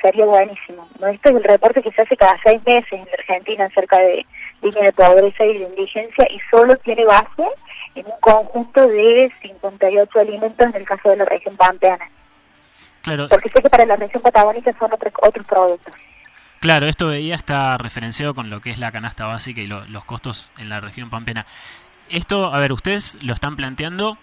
sería 0.03 0.25
buenísimo. 0.25 0.89
¿no? 1.01 1.07
Este 1.09 1.31
es 1.31 1.37
el 1.37 1.45
reporte 1.45 1.83
que 1.83 1.91
se 1.93 2.03
hace 2.03 2.17
cada 2.17 2.39
seis 2.45 2.61
meses 2.65 2.93
en 2.93 3.07
Argentina 3.19 3.65
acerca 3.67 3.99
de 3.99 4.25
línea 4.63 4.85
de 4.85 4.93
pobreza 4.93 5.45
y 5.45 5.59
de 5.59 5.65
indigencia 5.65 6.27
y 6.31 6.39
solo 6.51 6.77
tiene 6.77 7.05
base 7.05 7.45
en 7.95 8.07
un 8.07 8.21
conjunto 8.21 8.87
de 8.87 9.33
58 9.43 10.21
alimentos 10.21 10.67
en 10.67 10.75
el 10.77 10.85
caso 10.85 11.11
de 11.11 11.17
la 11.17 11.25
región 11.25 11.57
pampeana. 11.57 12.09
Claro, 13.03 13.29
Porque 13.29 13.49
sé 13.49 13.63
que 13.63 13.71
para 13.71 13.87
la 13.87 13.97
región 13.97 14.23
patagónica 14.23 14.73
son 14.79 14.93
otros 14.93 15.13
otros 15.23 15.47
productos. 15.47 15.95
Claro, 16.61 16.87
esto 16.87 17.09
veía 17.09 17.35
está 17.35 17.79
referenciado 17.79 18.35
con 18.35 18.51
lo 18.51 18.61
que 18.61 18.71
es 18.71 18.79
la 18.79 18.93
canasta 18.93 19.27
básica 19.27 19.61
y 19.63 19.67
lo- 19.67 19.87
los 19.87 20.05
costos 20.05 20.53
en 20.59 20.69
la 20.69 20.81
región 20.81 21.09
pampeana. 21.09 21.47
Esto, 22.11 22.53
a 22.53 22.59
ver, 22.61 22.73
ustedes 22.73 23.17
lo 23.23 23.33
están 23.33 23.57
planteando 23.57 24.19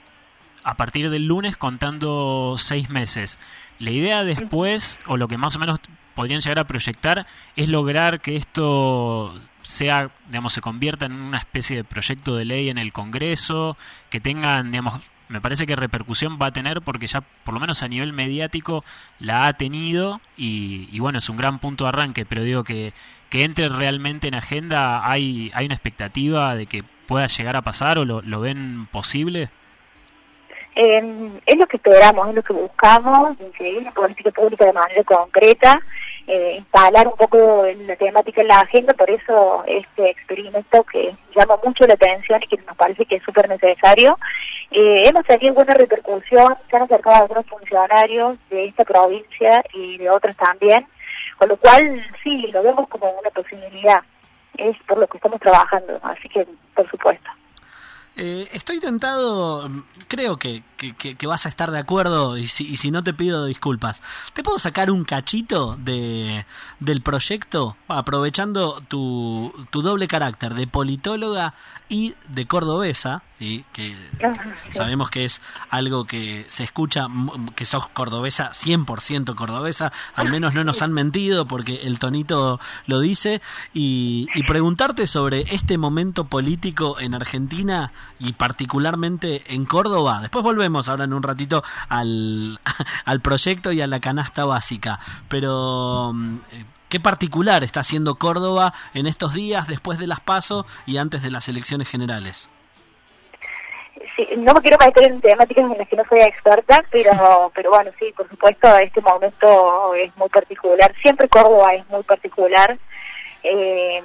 a 0.68 0.76
partir 0.76 1.10
del 1.10 1.28
lunes 1.28 1.56
contando 1.56 2.58
seis 2.58 2.90
meses. 2.90 3.40
La 3.80 3.92
idea 3.92 4.26
después, 4.26 5.00
o 5.08 5.16
lo 5.16 5.30
que 5.30 5.38
más 5.38 5.56
o 5.56 5.60
menos 5.60 5.80
podrían 6.14 6.42
llegar 6.42 6.60
a 6.60 6.68
proyectar, 6.68 7.26
es 7.56 7.70
lograr 7.70 8.20
que 8.20 8.36
esto 8.36 9.34
sea, 9.62 10.12
digamos, 10.28 10.52
se 10.52 10.60
convierta 10.60 11.06
en 11.06 11.14
una 11.14 11.38
especie 11.38 11.78
de 11.78 11.84
proyecto 11.86 12.36
de 12.36 12.44
ley 12.44 12.68
en 12.68 12.78
el 12.80 12.92
Congreso, 12.92 13.78
que 14.10 14.20
tengan, 14.20 14.72
digamos, 14.72 15.02
me 15.30 15.40
parece 15.40 15.66
que 15.66 15.78
repercusión 15.78 16.38
va 16.38 16.48
a 16.48 16.52
tener 16.52 16.82
porque 16.82 17.08
ya 17.08 17.22
por 17.22 17.54
lo 17.54 17.62
menos 17.62 17.82
a 17.82 17.88
nivel 17.88 18.12
mediático 18.12 18.84
la 19.20 19.48
ha 19.48 19.54
tenido 19.54 20.20
y, 20.36 21.00
bueno, 21.00 21.20
es 21.20 21.30
un 21.30 21.38
gran 21.38 21.60
punto 21.60 21.86
de 21.86 21.90
arranque, 21.90 22.26
pero 22.26 22.44
digo 22.44 22.66
que, 22.66 22.94
que 23.30 23.46
entre 23.46 23.70
realmente 23.70 24.28
en 24.28 24.36
agenda, 24.36 25.10
¿hay, 25.10 25.50
hay 25.54 25.66
una 25.68 25.76
expectativa 25.76 26.56
de 26.56 26.66
que 26.66 26.84
pueda 26.84 27.28
llegar 27.28 27.56
a 27.56 27.62
pasar 27.62 27.98
o 28.00 28.04
lo, 28.04 28.22
lo 28.22 28.42
ven 28.42 28.90
posible? 28.92 29.50
Eh, 30.79 31.41
es 31.48 31.57
lo 31.57 31.65
que 31.65 31.77
esperamos, 31.77 32.29
es 32.29 32.36
lo 32.36 32.43
que 32.43 32.53
buscamos, 32.53 33.36
incluir 33.39 33.79
una 33.79 33.91
política 33.93 34.29
pública 34.29 34.63
de 34.63 34.74
manera 34.74 35.03
concreta, 35.03 35.81
eh, 36.27 36.57
instalar 36.60 37.07
un 37.07 37.15
poco 37.15 37.65
la 37.65 37.96
temática 37.96 38.41
en 38.41 38.48
la 38.48 38.60
agenda, 38.60 38.93
por 38.93 39.10
eso 39.10 39.63
este 39.65 40.12
experimento 40.12 40.84
que 40.84 41.15
llama 41.36 41.57
mucho 41.63 41.88
la 41.88 41.96
atención 41.96 42.39
y 42.43 42.48
que 42.48 42.57
nos 42.63 42.77
parece 42.77 43.07
que 43.07 43.15
es 43.15 43.24
súper 43.24 43.50
necesario. 43.50 44.19
Eh, 44.69 45.01
hemos 45.07 45.25
tenido 45.25 45.55
buena 45.55 45.74
repercusión, 45.74 46.55
se 46.69 46.75
han 46.75 46.84
acercado 46.84 47.24
algunos 47.24 47.48
funcionarios 47.48 48.38
de 48.51 48.65
esta 48.65 48.86
provincia 48.86 49.63
y 49.74 49.98
de 49.98 50.12
otros 50.12 50.38
también, 50.38 50.86
con 51.39 51.50
lo 51.50 51.57
cual 51.57 52.05
sí, 52.22 52.51
lo 52.53 52.62
vemos 52.62 52.88
como 52.88 53.10
una 53.10 53.31
posibilidad, 53.31 54.03
es 54.57 54.77
por 54.88 55.00
lo 55.00 55.07
que 55.07 55.17
estamos 55.17 55.39
trabajando, 55.39 56.00
así 56.03 56.29
que 56.29 56.46
por 56.75 56.88
supuesto. 56.91 57.31
Eh, 58.20 58.50
estoy 58.52 58.80
tentado, 58.80 59.70
creo 60.08 60.38
que, 60.38 60.64
que, 60.76 61.28
vas 61.28 61.46
a 61.46 61.50
estar 61.50 61.70
de 61.70 61.78
acuerdo 61.78 62.36
y 62.36 62.48
si, 62.48 62.68
y 62.68 62.78
si, 62.78 62.90
no 62.90 63.04
te 63.04 63.14
pido 63.14 63.46
disculpas. 63.46 64.02
¿Te 64.34 64.42
puedo 64.42 64.58
sacar 64.58 64.90
un 64.90 65.04
cachito 65.04 65.76
de, 65.76 66.44
del 66.80 67.02
proyecto 67.02 67.78
aprovechando 67.88 68.82
tu, 68.88 69.54
tu 69.70 69.84
doble 69.84 70.08
carácter 70.08 70.56
de 70.56 70.66
politóloga 70.66 71.54
y 71.90 72.16
de 72.28 72.48
cordobesa? 72.48 73.22
Y 73.39 73.63
que 73.74 73.96
sabemos 74.72 75.10
que 75.10 75.25
es 75.25 75.41
algo 75.70 76.06
que 76.06 76.46
se 76.50 76.63
escucha, 76.63 77.08
que 77.56 77.65
sos 77.65 77.88
cordobesa, 77.89 78.51
100% 78.51 79.36
cordobesa, 79.36 79.91
al 80.15 80.29
menos 80.29 80.53
no 80.53 80.63
nos 80.63 80.82
han 80.82 80.94
mentido 80.94 81.48
porque 81.48 81.82
el 81.84 82.00
tonito 82.00 82.60
lo 82.86 83.00
dice, 83.00 83.41
y, 83.74 84.27
y 84.34 84.44
preguntarte 84.44 85.08
sobre 85.08 85.41
este 85.53 85.77
momento 85.77 86.25
político 86.25 87.00
en 87.00 87.13
Argentina 87.13 87.91
y 88.20 88.34
particularmente 88.34 89.53
en 89.53 89.65
Córdoba. 89.65 90.20
Después 90.22 90.44
volvemos 90.44 90.89
ahora 90.89 91.03
en 91.03 91.13
un 91.13 91.24
ratito 91.24 91.63
al, 91.89 92.60
al 93.06 93.22
proyecto 93.22 93.72
y 93.72 93.82
a 93.82 93.88
la 93.88 94.00
canasta 94.00 94.46
básica, 94.46 95.00
pero... 95.29 96.13
Eh, 96.51 96.65
¿Qué 96.89 97.01
particular 97.01 97.65
está 97.65 97.82
haciendo 97.82 98.15
Córdoba 98.15 98.74
en 98.94 99.08
estos 99.08 99.34
días 99.34 99.67
después 99.67 100.00
de 100.00 100.08
las 100.08 100.22
PASO 100.22 100.65
y 100.86 100.96
antes 100.96 101.22
de 101.22 101.32
las 101.32 101.50
elecciones 101.50 101.89
generales? 101.89 102.48
No 104.38 104.54
me 104.54 104.62
quiero 104.62 104.78
meter 104.80 105.12
en 105.12 105.22
temáticas 105.22 105.72
en 105.72 105.78
las 105.78 105.88
que 105.88 105.96
no 105.96 106.04
soy 106.10 106.20
experta, 106.22 106.84
pero, 106.90 107.52
pero 107.54 107.70
bueno, 107.70 107.92
sí, 108.00 108.14
por 108.16 108.28
supuesto, 108.30 108.76
este 108.78 109.02
momento 109.02 109.94
es 109.96 110.16
muy 110.18 110.30
particular. 110.30 110.94
Siempre 111.02 111.28
Córdoba 111.28 111.74
es 111.76 111.88
muy 111.90 112.04
particular. 112.04 112.78
Eh, 113.44 114.02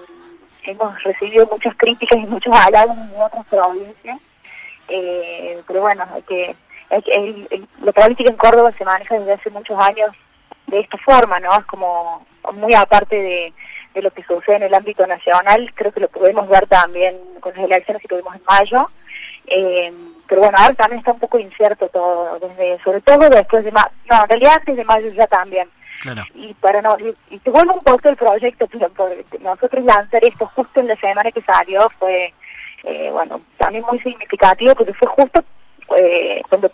hemos 0.65 1.03
recibido 1.03 1.47
muchas 1.47 1.75
críticas 1.77 2.19
y 2.19 2.27
muchos 2.27 2.55
halagos 2.55 2.97
en 2.97 3.21
otras 3.21 3.47
provincias. 3.47 4.19
Eh, 4.89 5.63
pero 5.67 5.81
bueno, 5.81 6.05
hay 6.13 6.23
que, 6.23 6.57
la 7.83 7.93
política 7.93 8.31
en 8.31 8.37
Córdoba 8.37 8.73
se 8.77 8.85
maneja 8.85 9.19
desde 9.19 9.33
hace 9.33 9.51
muchos 9.51 9.79
años 9.79 10.11
de 10.67 10.81
esta 10.81 10.99
forma, 10.99 11.41
¿no? 11.41 11.53
Es 11.53 11.65
como 11.65 12.27
muy 12.53 12.75
aparte 12.75 13.17
de, 13.17 13.53
de 13.95 14.03
lo 14.03 14.11
que 14.11 14.23
sucede 14.25 14.57
en 14.57 14.63
el 14.65 14.75
ámbito 14.75 15.07
nacional, 15.07 15.73
creo 15.75 15.93
que 15.93 16.01
lo 16.01 16.09
podemos 16.09 16.49
ver 16.49 16.67
también 16.67 17.17
con 17.41 17.55
las 17.55 17.65
elecciones 17.65 18.03
que 18.03 18.09
tuvimos 18.09 18.35
en 18.35 18.43
mayo. 18.49 18.91
Eh, 19.47 19.93
pero 20.29 20.41
bueno, 20.43 20.57
ahora 20.59 20.75
también 20.75 21.01
está 21.01 21.13
un 21.13 21.19
poco 21.19 21.39
incierto 21.39 21.89
todo, 21.89 22.39
desde, 22.39 22.83
sobre 22.83 23.01
todo 23.03 23.29
después 23.29 23.65
de 23.65 23.73
mayo, 23.73 23.91
no, 24.09 24.23
en 24.23 24.29
realidad 24.29 24.55
antes 24.55 24.77
de 24.77 24.85
mayo 24.85 25.09
ya 25.11 25.27
también. 25.27 25.69
Y 26.35 26.55
para 26.55 26.83
no, 26.83 26.97
y, 27.31 27.39
te 27.39 27.51
vuelvo 27.51 27.75
un 27.75 27.85
poco 27.85 28.09
el 28.09 28.17
proyecto, 28.17 28.67
pero 28.67 28.89
por 28.91 29.13
nosotros 29.41 29.85
lanzar 29.85 30.25
esto 30.25 30.51
justo 30.55 30.81
en 30.81 30.89
la 30.89 30.97
semana 30.97 31.31
que 31.31 31.43
salió 31.43 31.89
fue, 31.99 32.33
eh, 32.83 33.11
bueno, 33.13 33.41
también 33.59 33.85
muy 33.89 34.01
significativo 34.01 34.75
porque 34.75 34.95
fue 34.95 35.09
justo 35.09 35.45
eh, 35.97 36.43
cuando, 36.49 36.73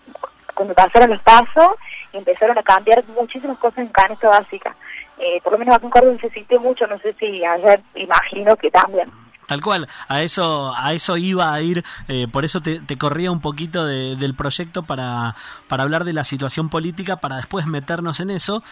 cuando 0.54 0.74
pasaron 0.74 1.10
los 1.10 1.22
pasos 1.22 1.76
y 2.12 2.18
empezaron 2.18 2.56
a 2.56 2.62
cambiar 2.62 3.04
muchísimas 3.08 3.58
cosas 3.58 3.78
en 3.78 3.88
canasta 3.88 4.28
básica. 4.28 4.74
Eh, 5.18 5.40
por 5.42 5.52
lo 5.52 5.58
menos 5.58 5.74
acá 5.74 5.84
en 5.84 5.90
Córdoba 5.90 6.18
se 6.20 6.30
sintió 6.30 6.60
mucho, 6.60 6.86
no 6.86 6.98
sé 7.00 7.14
si 7.18 7.44
ayer 7.44 7.80
imagino 7.96 8.56
que 8.56 8.70
también. 8.70 9.10
Tal 9.48 9.62
cual, 9.62 9.88
a 10.08 10.22
eso, 10.22 10.74
a 10.76 10.92
eso 10.92 11.16
iba 11.16 11.54
a 11.54 11.62
ir, 11.62 11.82
eh, 12.06 12.28
por 12.30 12.44
eso 12.44 12.60
te, 12.60 12.98
corría 12.98 13.30
un 13.30 13.40
poquito 13.40 13.86
del 13.86 14.34
proyecto 14.34 14.82
para, 14.82 15.36
para 15.68 15.84
hablar 15.84 16.04
de 16.04 16.12
la 16.12 16.22
situación 16.22 16.68
política, 16.68 17.16
para 17.16 17.36
después 17.36 17.64
meternos 17.64 18.20
en 18.20 18.28
eso. 18.28 18.62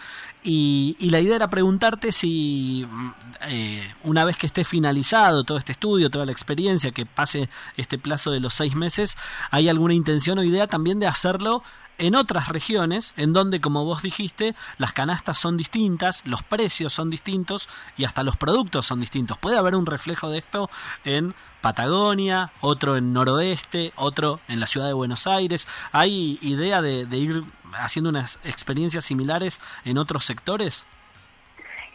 Y, 0.43 0.95
la 1.09 1.19
idea 1.19 1.37
era 1.37 1.49
preguntarte 1.49 2.11
si 2.11 2.85
mm, 2.87 3.11
eh, 3.47 3.95
una 4.03 4.23
vez 4.23 4.37
que 4.37 4.45
esté 4.45 4.63
finalizado 4.63 5.43
todo 5.43 5.57
este 5.57 5.71
estudio, 5.71 6.11
toda 6.11 6.27
la 6.27 6.31
experiencia, 6.31 6.91
que 6.91 7.07
pase 7.07 7.49
este 7.75 7.97
plazo 7.97 8.29
de 8.29 8.39
los 8.39 8.53
seis 8.53 8.75
meses, 8.75 9.17
¿hay 9.49 9.69
alguna 9.69 9.95
intención 9.95 10.37
o 10.37 10.43
idea 10.43 10.67
también 10.67 10.99
de 10.99 11.07
hacerlo 11.07 11.63
en 11.97 12.15
otras 12.15 12.49
regiones, 12.49 13.13
en 13.17 13.33
donde, 13.33 13.61
como 13.61 13.83
vos 13.83 14.01
dijiste, 14.01 14.55
las 14.77 14.93
canastas 14.93 15.37
son 15.37 15.57
distintas, 15.57 16.21
los 16.25 16.43
precios 16.43 16.93
son 16.93 17.09
distintos 17.09 17.67
y 17.97 18.05
hasta 18.05 18.23
los 18.23 18.37
productos 18.37 18.85
son 18.85 18.99
distintos. 18.99 19.37
Puede 19.37 19.57
haber 19.57 19.75
un 19.75 19.85
reflejo 19.85 20.29
de 20.29 20.39
esto 20.39 20.69
en 21.05 21.33
Patagonia, 21.61 22.51
otro 22.61 22.97
en 22.97 23.13
Noroeste, 23.13 23.93
otro 23.95 24.39
en 24.47 24.59
la 24.59 24.67
ciudad 24.67 24.87
de 24.87 24.93
Buenos 24.93 25.27
Aires. 25.27 25.67
¿Hay 25.91 26.39
idea 26.41 26.81
de, 26.81 27.07
ir 27.11 27.43
haciendo 27.73 28.09
unas 28.09 28.39
experiencias 28.43 29.05
similares 29.05 29.59
en 29.83 29.97
otros 29.97 30.25
sectores? 30.25 30.85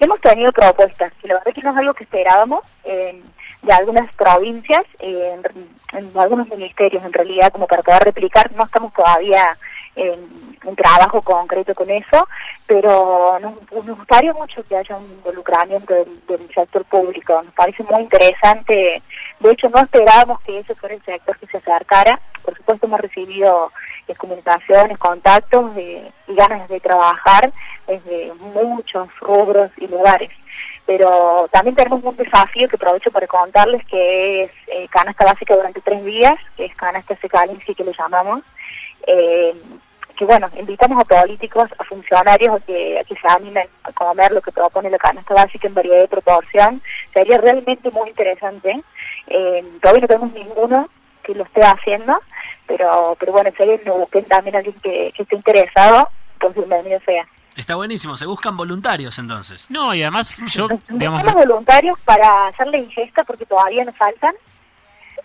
Hemos 0.00 0.20
tenido 0.20 0.50
propuestas, 0.50 1.12
la 1.22 1.34
verdad 1.34 1.52
que 1.54 1.62
no 1.62 1.70
es 1.70 1.76
algo 1.76 1.94
que 1.94 2.04
esperábamos, 2.04 2.64
de 2.84 3.72
algunas 3.72 4.12
provincias, 4.14 4.82
en, 4.98 5.42
en 5.92 6.18
algunos 6.18 6.48
ministerios 6.48 7.04
en 7.04 7.12
realidad, 7.12 7.52
como 7.52 7.68
para 7.68 7.82
poder 7.82 8.02
replicar, 8.02 8.50
no 8.56 8.64
estamos 8.64 8.92
todavía 8.92 9.56
un 9.96 10.76
trabajo 10.76 11.20
concreto 11.22 11.74
con 11.74 11.90
eso, 11.90 12.26
pero 12.66 13.38
nos, 13.40 13.54
gustaría 13.70 14.32
mucho 14.32 14.62
que 14.64 14.76
haya 14.76 14.96
un 14.96 15.04
involucramiento 15.04 15.92
del, 15.94 16.48
sector 16.54 16.84
público, 16.84 17.40
nos 17.42 17.52
parece 17.54 17.82
muy 17.84 18.02
interesante, 18.02 19.02
de 19.40 19.50
hecho 19.50 19.68
no 19.68 19.80
esperábamos 19.80 20.40
que 20.42 20.58
ese 20.58 20.74
fuera 20.74 20.94
el 20.94 21.04
sector 21.04 21.38
que 21.38 21.46
se 21.46 21.58
acercara, 21.58 22.20
por 22.42 22.56
supuesto 22.56 22.86
hemos 22.86 23.00
recibido 23.00 23.70
eh, 24.08 24.14
comunicaciones, 24.14 24.98
contactos 24.98 25.76
y 25.76 26.34
ganas 26.34 26.68
de 26.68 26.80
trabajar 26.80 27.52
desde 27.86 28.32
muchos 28.34 29.08
rubros 29.20 29.70
y 29.76 29.86
lugares. 29.86 30.30
Pero 30.84 31.48
también 31.52 31.76
tenemos 31.76 32.02
un 32.02 32.16
desafío 32.16 32.68
que 32.68 32.76
aprovecho 32.76 33.10
para 33.12 33.26
contarles 33.26 33.84
que 33.86 34.44
es 34.44 34.50
eh, 34.66 34.88
canasta 34.90 35.24
básica 35.24 35.54
durante 35.54 35.80
tres 35.80 36.04
días, 36.04 36.34
que 36.56 36.64
es 36.64 36.74
canasta 36.74 37.16
secalinsky 37.16 37.74
que 37.74 37.84
le 37.84 37.92
llamamos, 37.96 38.42
eh, 39.06 39.54
que 40.16 40.24
bueno, 40.24 40.48
invitamos 40.58 41.00
a 41.00 41.04
políticos, 41.04 41.70
a 41.78 41.84
funcionarios 41.84 42.56
a 42.56 42.60
que, 42.60 43.04
que 43.08 43.16
se 43.16 43.28
animen 43.28 43.66
a 43.82 43.92
comer 43.92 44.32
lo 44.32 44.40
que 44.40 44.52
propone 44.52 44.90
la 44.90 44.98
canasta 44.98 45.34
básica 45.34 45.66
en 45.66 45.74
variedad 45.74 46.00
de 46.00 46.08
proporción. 46.08 46.82
Sería 47.12 47.38
realmente 47.38 47.90
muy 47.90 48.10
interesante. 48.10 48.82
Eh, 49.26 49.64
todavía 49.80 50.02
no 50.02 50.08
tenemos 50.08 50.32
ninguno 50.32 50.88
que 51.22 51.34
lo 51.34 51.44
esté 51.44 51.62
haciendo, 51.62 52.20
pero 52.66 53.16
pero 53.18 53.32
bueno, 53.32 53.50
si 53.56 53.62
alguien 53.62 53.80
me 53.84 53.92
busquen 53.92 54.24
también 54.24 54.56
alguien 54.56 54.74
que, 54.82 55.12
esté 55.16 55.36
interesado, 55.36 56.08
pues 56.38 56.54
bienvenido 56.54 57.00
sea. 57.06 57.26
Está 57.56 57.76
buenísimo, 57.76 58.16
se 58.16 58.26
buscan 58.26 58.56
voluntarios 58.56 59.18
entonces. 59.18 59.66
No, 59.68 59.94
y 59.94 60.02
además 60.02 60.38
yo, 60.46 60.68
digamos... 60.88 61.22
voluntarios 61.34 61.98
para 62.00 62.48
hacer 62.48 62.66
la 62.68 62.78
ingesta 62.78 63.24
porque 63.24 63.44
todavía 63.44 63.84
nos 63.84 63.96
faltan 63.96 64.34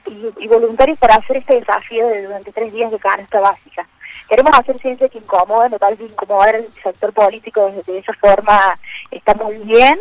y, 0.07 0.47
voluntarios 0.47 0.97
para 0.97 1.15
hacer 1.15 1.37
este 1.37 1.55
desafío 1.55 2.07
de 2.07 2.23
durante 2.23 2.51
tres 2.51 2.73
días 2.73 2.91
de 2.91 2.99
canasta 2.99 3.39
básica. 3.39 3.87
Queremos 4.29 4.51
hacer 4.57 4.79
ciencia 4.79 5.09
que 5.09 5.19
incomoda, 5.19 5.69
me 5.69 5.79
parece 5.79 6.05
que 6.05 6.11
incomodar 6.11 6.55
el 6.55 6.67
sector 6.83 7.13
político 7.13 7.71
de, 7.85 7.99
esa 7.99 8.13
forma 8.13 8.77
está 9.11 9.33
muy 9.35 9.57
bien 9.57 9.97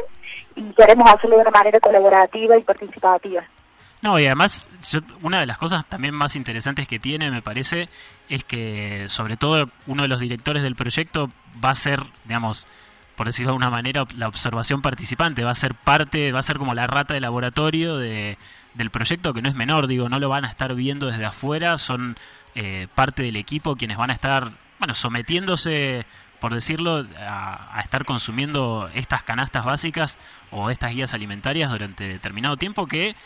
y 0.54 0.62
queremos 0.72 1.08
hacerlo 1.12 1.36
de 1.36 1.42
una 1.42 1.50
manera 1.50 1.78
colaborativa 1.80 2.56
y 2.56 2.62
participativa. 2.62 3.44
No, 4.02 4.18
y 4.18 4.26
además, 4.26 4.68
una 5.22 5.40
de 5.40 5.46
las 5.46 5.58
cosas 5.58 5.86
también 5.86 6.14
más 6.14 6.36
interesantes 6.36 6.86
que 6.86 6.98
tiene, 6.98 7.30
me 7.30 7.42
parece, 7.42 7.88
es 8.28 8.44
que 8.44 9.06
sobre 9.08 9.36
todo 9.36 9.68
uno 9.86 10.02
de 10.02 10.08
los 10.08 10.20
directores 10.20 10.62
del 10.62 10.76
proyecto 10.76 11.30
va 11.64 11.70
a 11.70 11.75
ser, 11.75 12.00
digamos, 12.25 12.66
por 13.16 13.26
decirlo 13.26 13.50
de 13.50 13.52
alguna 13.54 13.70
manera, 13.70 14.04
la 14.16 14.28
observación 14.28 14.82
participante, 14.82 15.44
va 15.44 15.50
a 15.50 15.56
ser 15.56 15.75
parte, 15.75 16.32
va 16.32 16.40
a 16.40 16.44
ser 16.44 16.58
como 16.58 16.75
la 16.75 16.86
rata 16.86 17.14
de 17.14 17.20
laboratorio 17.20 17.96
de, 17.96 18.36
del 18.76 18.90
proyecto, 18.90 19.33
que 19.35 19.42
no 19.42 19.49
es 19.49 19.54
menor, 19.54 19.87
digo, 19.87 20.09
no 20.09 20.18
lo 20.21 20.28
van 20.28 20.45
a 20.45 20.49
estar 20.49 20.75
viendo 20.75 21.06
desde 21.06 21.25
afuera, 21.25 21.78
son 21.78 22.16
eh, 22.54 22.88
parte 22.95 23.23
del 23.23 23.37
equipo 23.37 23.76
quienes 23.76 23.97
van 23.97 24.11
a 24.11 24.12
estar, 24.12 24.52
bueno, 24.78 24.95
sometiéndose, 24.95 26.06
por 26.40 26.52
decirlo, 26.54 27.06
a, 27.18 27.78
a, 27.78 27.80
estar 27.80 28.04
consumiendo 28.04 28.90
estas 28.95 29.23
canastas 29.23 29.64
básicas 29.64 30.18
o 30.50 30.71
estas 30.71 30.92
guías 30.92 31.14
alimentarias 31.14 31.71
durante 31.71 32.06
determinado 32.06 32.56
tiempo 32.56 32.87
que 32.87 33.16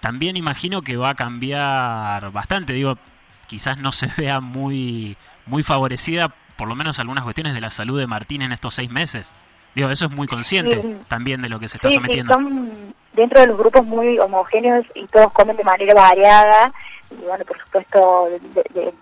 también 0.00 0.36
imagino 0.36 0.82
que 0.82 0.96
va 0.96 1.10
a 1.10 1.14
cambiar 1.14 2.30
bastante. 2.30 2.72
Digo, 2.72 2.98
quizás 3.46 3.78
no 3.78 3.92
se 3.92 4.06
vea 4.16 4.40
muy, 4.40 5.16
muy 5.46 5.62
favorecida, 5.62 6.28
por 6.56 6.68
lo 6.68 6.74
menos 6.76 6.98
algunas 6.98 7.24
cuestiones 7.24 7.54
de 7.54 7.60
la 7.60 7.70
salud 7.70 7.98
de 7.98 8.06
Martín 8.06 8.42
en 8.42 8.52
estos 8.52 8.74
seis 8.74 8.90
meses. 8.90 9.32
Digo, 9.74 9.90
eso 9.90 10.06
es 10.06 10.10
muy 10.10 10.26
consciente 10.26 10.80
Sí. 10.80 10.96
también 11.08 11.42
de 11.42 11.48
lo 11.50 11.58
que 11.60 11.68
se 11.68 11.76
está 11.76 11.88
Sí, 11.88 11.94
sí, 11.94 12.00
sometiendo. 12.00 12.32
son 12.32 12.85
dentro 13.16 13.40
de 13.40 13.48
los 13.48 13.58
grupos 13.58 13.84
muy 13.84 14.18
homogéneos 14.18 14.86
y 14.94 15.06
todos 15.06 15.32
comen 15.32 15.56
de 15.56 15.64
manera 15.64 15.94
variada 15.94 16.72
y 17.10 17.24
bueno, 17.24 17.44
por 17.44 17.58
supuesto, 17.60 18.28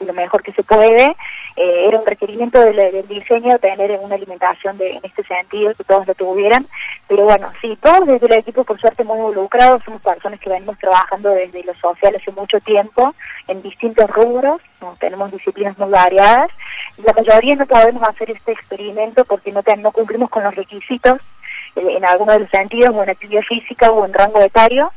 lo 0.00 0.12
mejor 0.12 0.42
que 0.42 0.52
se 0.52 0.62
puede. 0.62 1.16
Eh, 1.56 1.86
era 1.88 1.98
un 1.98 2.06
requerimiento 2.06 2.60
del, 2.60 3.06
diseño 3.08 3.58
tener 3.58 3.98
una 4.02 4.16
alimentación 4.16 4.76
de, 4.76 4.90
en 4.90 5.00
este 5.04 5.22
sentido, 5.24 5.74
que 5.74 5.84
todos 5.84 6.06
lo 6.06 6.14
tuvieran. 6.14 6.66
Pero 7.08 7.24
bueno, 7.24 7.50
sí, 7.62 7.78
todos 7.80 8.06
desde 8.06 8.26
el 8.26 8.32
equipo, 8.34 8.64
por 8.64 8.78
suerte, 8.78 9.04
muy 9.04 9.16
involucrados. 9.18 9.82
Somos 9.84 10.02
personas 10.02 10.38
que 10.40 10.50
venimos 10.50 10.78
trabajando 10.78 11.30
desde 11.30 11.64
lo 11.64 11.74
social 11.76 12.14
hace 12.14 12.30
mucho 12.32 12.60
tiempo, 12.60 13.14
en 13.48 13.62
distintos 13.62 14.10
rubros. 14.10 14.60
Tenemos 15.00 15.32
disciplinas 15.32 15.78
muy 15.78 15.88
variadas. 15.90 16.50
La 16.98 17.14
mayoría 17.14 17.56
no 17.56 17.66
podemos 17.66 18.06
hacer 18.06 18.30
este 18.30 18.52
experimento 18.52 19.24
porque 19.24 19.50
no, 19.50 19.62
ten- 19.62 19.80
no 19.80 19.92
cumplimos 19.92 20.28
con 20.28 20.44
los 20.44 20.54
requisitos 20.54 21.20
en 21.76 22.04
alguno 22.04 22.32
de 22.32 22.40
los 22.40 22.50
sentidos, 22.50 22.94
o 22.94 23.02
en 23.02 23.10
actividad 23.10 23.42
física 23.42 23.90
o 23.90 24.04
en 24.04 24.12
rango 24.12 24.40
etario. 24.40 24.92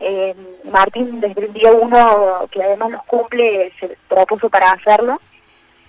Eh, 0.00 0.34
Martín, 0.64 1.20
desde 1.20 1.46
el 1.46 1.52
día 1.52 1.72
uno, 1.72 2.48
que 2.50 2.62
además 2.62 2.90
los 2.90 3.04
cumple, 3.04 3.72
se 3.78 3.96
propuso 4.08 4.50
para 4.50 4.72
hacerlo. 4.72 5.20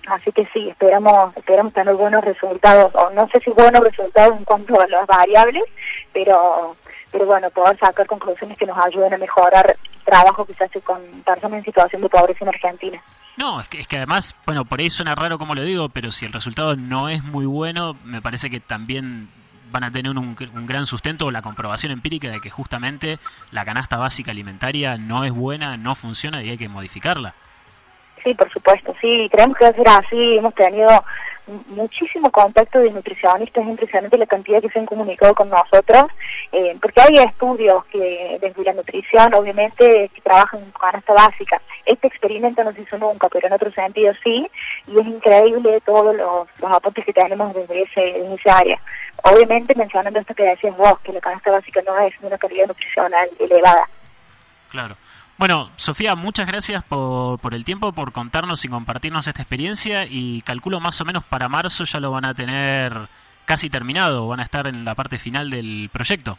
Así 0.06 0.30
que 0.32 0.46
sí, 0.52 0.68
esperamos, 0.68 1.34
esperamos 1.36 1.72
tener 1.72 1.94
buenos 1.94 2.22
resultados, 2.24 2.94
o 2.94 3.10
no 3.10 3.26
sé 3.28 3.40
si 3.40 3.50
buenos 3.50 3.82
resultados 3.82 4.36
en 4.36 4.44
cuanto 4.44 4.78
a 4.78 4.86
las 4.86 5.06
variables, 5.06 5.64
pero, 6.12 6.76
pero 7.10 7.24
bueno, 7.24 7.48
poder 7.50 7.78
sacar 7.78 8.06
conclusiones 8.06 8.58
que 8.58 8.66
nos 8.66 8.76
ayuden 8.78 9.14
a 9.14 9.18
mejorar 9.18 9.76
el 9.94 10.00
trabajo 10.04 10.44
que 10.44 10.54
se 10.54 10.64
hace 10.64 10.80
con 10.82 11.00
personas 11.24 11.58
en 11.58 11.64
situación 11.64 12.02
de 12.02 12.08
pobreza 12.10 12.44
en 12.44 12.48
Argentina. 12.48 13.02
No, 13.36 13.60
es 13.60 13.68
que, 13.68 13.80
es 13.80 13.88
que 13.88 13.96
además, 13.96 14.36
bueno, 14.46 14.64
por 14.64 14.78
ahí 14.78 14.90
suena 14.90 15.14
raro 15.14 15.38
como 15.38 15.54
lo 15.54 15.62
digo, 15.62 15.88
pero 15.88 16.12
si 16.12 16.26
el 16.26 16.32
resultado 16.32 16.76
no 16.76 17.08
es 17.08 17.24
muy 17.24 17.46
bueno, 17.46 17.96
me 18.04 18.20
parece 18.20 18.50
que 18.50 18.60
también 18.60 19.28
van 19.74 19.82
a 19.82 19.90
tener 19.90 20.16
un, 20.16 20.36
gran 20.66 20.86
sustento 20.86 21.26
o 21.26 21.30
la 21.32 21.42
comprobación 21.42 21.90
empírica 21.90 22.30
de 22.30 22.40
que 22.40 22.48
justamente 22.48 23.18
la 23.50 23.64
canasta 23.64 23.96
básica 23.96 24.30
alimentaria 24.30 24.96
no 24.96 25.24
es 25.24 25.32
buena, 25.32 25.76
no 25.76 25.96
funciona 25.96 26.44
y 26.44 26.50
hay 26.50 26.56
que 26.56 26.68
modificarla. 26.68 27.34
Sí, 28.22 28.34
por 28.34 28.50
supuesto, 28.52 28.94
sí, 29.00 29.28
creemos 29.32 29.56
que 29.56 29.64
va 29.64 29.70
a 29.70 29.74
ser 29.74 29.88
así. 29.88 30.38
Hemos 30.38 30.54
tenido 30.54 30.88
muchísimo 31.68 32.30
contacto 32.30 32.78
de 32.78 32.90
nutricionistas, 32.90 33.64
es 33.64 33.68
impresionante 33.68 34.16
la 34.16 34.26
cantidad 34.26 34.62
que 34.62 34.70
se 34.70 34.78
han 34.78 34.86
comunicado 34.86 35.34
con 35.34 35.50
nosotros, 35.50 36.04
eh, 36.52 36.76
porque 36.80 37.02
hay 37.02 37.18
estudios 37.18 37.84
que 37.86 38.38
desde 38.40 38.64
la 38.64 38.72
nutrición, 38.74 39.34
obviamente, 39.34 40.08
que 40.14 40.20
trabajan 40.22 40.60
con 40.70 40.80
canasta 40.80 41.12
básica. 41.12 41.60
Este 41.84 42.06
experimento 42.06 42.62
no 42.62 42.72
se 42.72 42.82
hizo 42.82 42.96
nunca, 42.96 43.28
pero 43.28 43.48
en 43.48 43.52
otro 43.52 43.72
sentido 43.72 44.14
sí, 44.22 44.48
y 44.86 44.98
es 44.98 45.06
increíble 45.06 45.80
todos 45.84 46.14
los, 46.16 46.48
los 46.60 46.72
aportes 46.72 47.04
que 47.04 47.12
tenemos 47.12 47.52
desde 47.54 47.82
ese, 47.82 48.00
desde 48.00 48.34
ese 48.34 48.50
área. 48.50 48.80
Obviamente 49.26 49.74
mencionando 49.74 50.20
esto 50.20 50.34
que 50.34 50.42
decías 50.42 50.76
vos, 50.76 50.98
que 51.00 51.12
la 51.12 51.20
canasta 51.20 51.50
básica 51.50 51.80
no 51.86 51.98
es 51.98 52.14
una 52.20 52.36
calidad 52.36 52.66
nutricional 52.66 53.28
elevada. 53.38 53.88
Claro. 54.70 54.96
Bueno, 55.38 55.70
Sofía, 55.76 56.14
muchas 56.14 56.46
gracias 56.46 56.84
por, 56.84 57.40
por 57.40 57.54
el 57.54 57.64
tiempo, 57.64 57.92
por 57.92 58.12
contarnos 58.12 58.64
y 58.64 58.68
compartirnos 58.68 59.26
esta 59.26 59.42
experiencia 59.42 60.04
y 60.04 60.42
calculo 60.42 60.78
más 60.78 61.00
o 61.00 61.04
menos 61.04 61.24
para 61.24 61.48
marzo 61.48 61.84
ya 61.84 62.00
lo 62.00 62.10
van 62.10 62.26
a 62.26 62.34
tener 62.34 63.08
casi 63.46 63.70
terminado, 63.70 64.28
van 64.28 64.40
a 64.40 64.44
estar 64.44 64.66
en 64.66 64.84
la 64.84 64.94
parte 64.94 65.18
final 65.18 65.50
del 65.50 65.88
proyecto, 65.92 66.38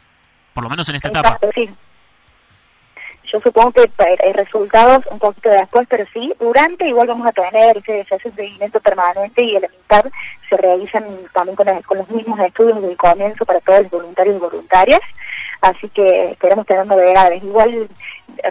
por 0.54 0.62
lo 0.64 0.70
menos 0.70 0.88
en 0.88 0.94
esta 0.94 1.08
etapa. 1.08 1.28
Exacto, 1.28 1.50
sí. 1.54 1.70
Yo 3.32 3.40
supongo 3.40 3.72
que 3.72 3.90
hay 4.24 4.32
resultados 4.32 5.04
un 5.10 5.18
poquito 5.18 5.50
después, 5.50 5.84
pero 5.90 6.04
sí, 6.12 6.32
durante 6.38 6.86
igual 6.86 7.08
vamos 7.08 7.26
a 7.26 7.32
tener 7.32 7.76
ese, 7.78 8.06
ese 8.08 8.30
seguimiento 8.30 8.78
permanente 8.80 9.42
y 9.44 9.56
a 9.56 9.60
la 9.60 9.68
mitad 9.68 10.04
se 10.48 10.56
realizan 10.56 11.04
también 11.32 11.56
con, 11.56 11.68
el- 11.68 11.84
con 11.84 11.98
los 11.98 12.08
mismos 12.08 12.38
estudios 12.38 12.80
del 12.80 12.96
comienzo 12.96 13.44
para 13.44 13.58
todos 13.60 13.82
los 13.82 13.90
voluntarios 13.90 14.36
y 14.36 14.38
voluntarias, 14.38 15.00
así 15.60 15.88
que 15.88 16.30
esperamos 16.30 16.66
tener 16.66 16.86
novedades. 16.86 17.42
Igual 17.42 17.74
eh, 17.74 17.88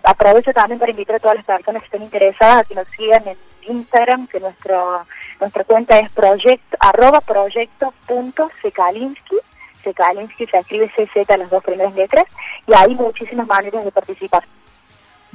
aprovecho 0.04 0.52
también 0.52 0.78
para 0.80 0.92
invitar 0.92 1.16
a 1.16 1.20
todas 1.20 1.38
las 1.38 1.46
personas 1.46 1.82
que 1.82 1.86
estén 1.88 2.04
interesadas 2.04 2.58
a 2.60 2.64
que 2.66 2.76
nos 2.76 2.88
sigan 2.98 3.26
en 3.28 3.38
Instagram, 3.68 4.28
que 4.28 4.40
nuestro 4.42 5.06
nuestra 5.40 5.64
cuenta 5.64 5.98
es 6.00 6.12
proyecto, 6.12 6.76
arroba 6.80 7.22
proyecto.secalinsky, 7.22 9.38
Secalinsky 9.84 10.46
se 10.48 10.58
escribe 10.58 10.92
CZ 10.96 11.38
las 11.38 11.50
dos 11.50 11.64
primeras 11.64 11.94
letras, 11.96 12.26
y 12.68 12.74
hay 12.74 12.94
muchísimas 12.96 13.48
maneras 13.48 13.86
de 13.86 13.92
participar. 13.92 14.44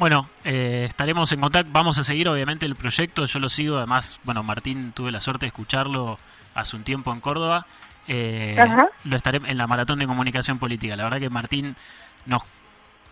Bueno, 0.00 0.30
eh, 0.44 0.86
estaremos 0.88 1.30
en 1.32 1.42
contacto, 1.42 1.70
vamos 1.74 1.98
a 1.98 2.04
seguir 2.04 2.26
obviamente 2.26 2.64
el 2.64 2.74
proyecto, 2.74 3.26
yo 3.26 3.38
lo 3.38 3.50
sigo, 3.50 3.76
además, 3.76 4.18
bueno, 4.24 4.42
Martín, 4.42 4.92
tuve 4.92 5.12
la 5.12 5.20
suerte 5.20 5.44
de 5.44 5.48
escucharlo 5.48 6.18
hace 6.54 6.74
un 6.74 6.84
tiempo 6.84 7.12
en 7.12 7.20
Córdoba, 7.20 7.66
eh, 8.08 8.56
lo 9.04 9.16
estaré 9.18 9.42
en 9.44 9.58
la 9.58 9.66
maratón 9.66 9.98
de 9.98 10.06
comunicación 10.06 10.58
política, 10.58 10.96
la 10.96 11.04
verdad 11.04 11.20
que 11.20 11.28
Martín 11.28 11.76
nos, 12.24 12.44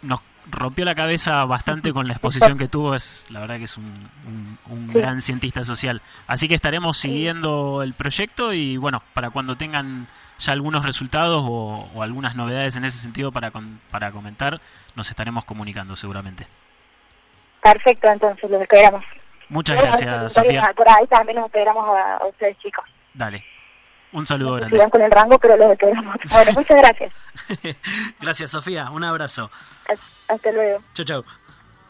nos 0.01 0.21
rompió 0.51 0.87
la 0.87 0.95
cabeza 0.95 1.45
bastante 1.45 1.93
con 1.93 2.07
la 2.07 2.15
exposición 2.15 2.57
que 2.57 2.69
tuvo, 2.69 2.95
es 2.95 3.27
la 3.29 3.41
verdad 3.41 3.59
que 3.59 3.65
es 3.65 3.77
un, 3.77 4.09
un- 4.27 4.59
un 4.73 4.87
Sí. 4.89 4.95
gran 4.95 5.21
cientista 5.21 5.65
social, 5.65 6.01
así 6.27 6.49
que 6.49 6.55
estaremos 6.55 6.97
siguiendo 6.97 7.83
el 7.83 7.93
proyecto 7.93 8.55
y 8.55 8.79
bueno, 8.79 9.03
para 9.13 9.29
cuando 9.29 9.57
tengan 9.59 10.07
ya 10.39 10.53
algunos 10.53 10.87
resultados 10.87 11.43
o, 11.45 11.91
o 11.95 12.03
algunas 12.03 12.35
novedades 12.35 12.77
en 12.77 12.87
ese 12.87 12.97
sentido 12.97 13.31
para, 13.31 13.51
con- 13.51 13.79
para 13.91 14.11
comentar, 14.11 14.63
nos 14.97 15.11
estaremos 15.11 15.45
comunicando 15.45 15.95
seguramente. 15.95 16.47
Perfecto, 17.63 18.09
entonces 18.09 18.51
los 18.51 18.63
esperamos. 18.63 19.05
Muchas 19.49 19.81
gracias, 19.81 20.01
por 20.11 20.23
ahí- 20.23 20.31
Sofía. 20.31 20.73
Por 20.77 20.89
ahí 20.89 21.07
también 21.07 21.37
los 21.39 21.47
esperamos 21.47 21.85
a, 21.89 22.17
a 22.19 22.27
ustedes, 22.27 22.57
chicos. 22.59 22.85
Dale. 23.15 23.45
Un 24.13 24.25
saludo 24.27 24.53
No 24.53 24.57
grande. 24.69 24.91
con 24.91 25.03
el 25.03 25.11
rango, 25.11 25.39
pero 25.39 25.57
los 25.57 25.71
esperamos. 25.73 26.17
Bueno, 26.33 26.53
muchas 26.53 26.77
gracias. 26.79 27.13
Gracias, 28.21 28.51
Sofía. 28.51 28.91
Un 28.91 29.05
abrazo. 29.05 29.51
Hasta 30.29 30.51
luego. 30.53 30.83
Chau, 30.95 31.05
chau. 31.05 31.25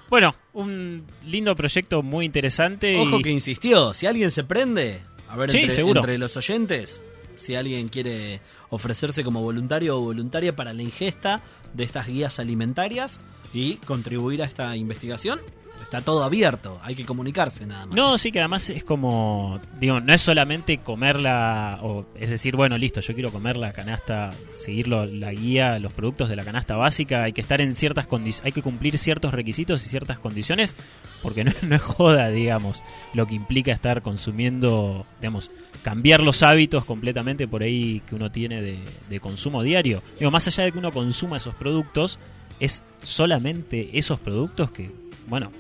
Bueno, 0.09 0.35
un 0.53 1.07
lindo 1.25 1.55
proyecto 1.55 2.03
muy 2.03 2.25
interesante. 2.25 2.99
Ojo 2.99 3.21
y... 3.21 3.23
que 3.23 3.31
insistió, 3.31 3.95
si 3.95 4.07
alguien 4.07 4.31
se 4.31 4.43
prende, 4.45 5.01
a 5.29 5.37
ver, 5.37 5.51
Sí, 5.51 5.59
entre, 5.61 5.75
seguro. 5.77 6.01
entre 6.01 6.19
los 6.19 6.37
oyentes, 6.37 7.01
si 7.37 7.55
alguien 7.57 7.89
quiere 7.89 8.41
ofrecerse 8.71 9.23
como 9.23 9.43
voluntario 9.43 9.99
o 9.99 10.01
voluntaria 10.01 10.57
para 10.57 10.73
la 10.73 10.83
ingesta 10.83 11.41
de 11.73 11.85
estas 11.85 12.07
guías 12.09 12.39
alimentarias 12.41 13.21
y 13.53 13.77
contribuir 13.79 14.43
a 14.43 14.47
esta 14.47 14.75
investigación, 14.77 15.41
está 15.89 16.03
todo 16.03 16.23
abierto, 16.23 16.79
hay 16.83 16.95
que 16.95 17.07
comunicarse 17.07 17.65
nada 17.65 17.87
más. 17.87 17.97
No, 17.97 18.19
sí 18.19 18.31
que 18.31 18.41
además 18.41 18.69
es 18.69 18.85
como, 18.85 19.59
digo, 19.81 20.01
no 20.01 20.13
es 20.13 20.21
solamente 20.21 20.79
comerla, 20.83 21.79
o 21.83 22.05
es 22.15 22.29
decir, 22.29 22.57
bueno, 22.57 22.77
listo, 22.77 23.01
yo 23.01 23.15
quiero 23.15 23.33
comer 23.33 23.57
la 23.57 23.73
canasta, 23.73 24.33
seguir 24.51 24.89
la 24.89 25.33
guía, 25.33 25.79
los 25.79 25.95
productos 25.95 26.29
de 26.29 26.37
la 26.37 26.45
canasta 26.45 26.77
básica, 26.77 27.23
hay 27.23 27.33
que 27.33 27.41
estar 27.41 27.63
en 27.63 27.75
ciertas 27.75 28.07
condiciones, 28.07 28.45
hay 28.45 28.53
que 28.53 28.61
cumplir 28.61 28.99
ciertos 28.99 29.33
requisitos 29.33 29.83
y 29.87 29.89
ciertas 29.89 30.19
condiciones, 30.19 30.75
porque 31.23 31.43
no, 31.43 31.53
no 31.63 31.77
es 31.77 31.83
joda, 31.83 32.29
digamos, 32.29 32.83
lo 33.15 33.27
que 33.27 33.35
implica 33.35 33.73
estar 33.73 34.03
consumiendo, 34.03 35.07
digamos, 35.21 35.51
cambiar 35.83 36.21
los 36.21 36.43
hábitos 36.43 36.85
completamente 36.85 37.49
por 37.49 37.63
ahí 37.63 38.03
que 38.07 38.15
uno 38.15 38.31
tiene 38.31 38.61
de, 38.61 38.79
de 39.09 39.21
consumo 39.21 39.63
diario. 39.63 40.03
Digo, 40.19 40.31
más 40.31 40.47
allá 40.49 40.65
de 40.65 40.73
que 40.73 40.79
uno 40.79 40.93
consuma 40.93 41.39
esos 41.39 41.55
productos, 41.55 42.19
es 42.61 42.85
solamente 43.03 43.97
esos 43.97 44.21
productos 44.21 44.71
que, 44.71 44.91
bueno, 45.29 45.51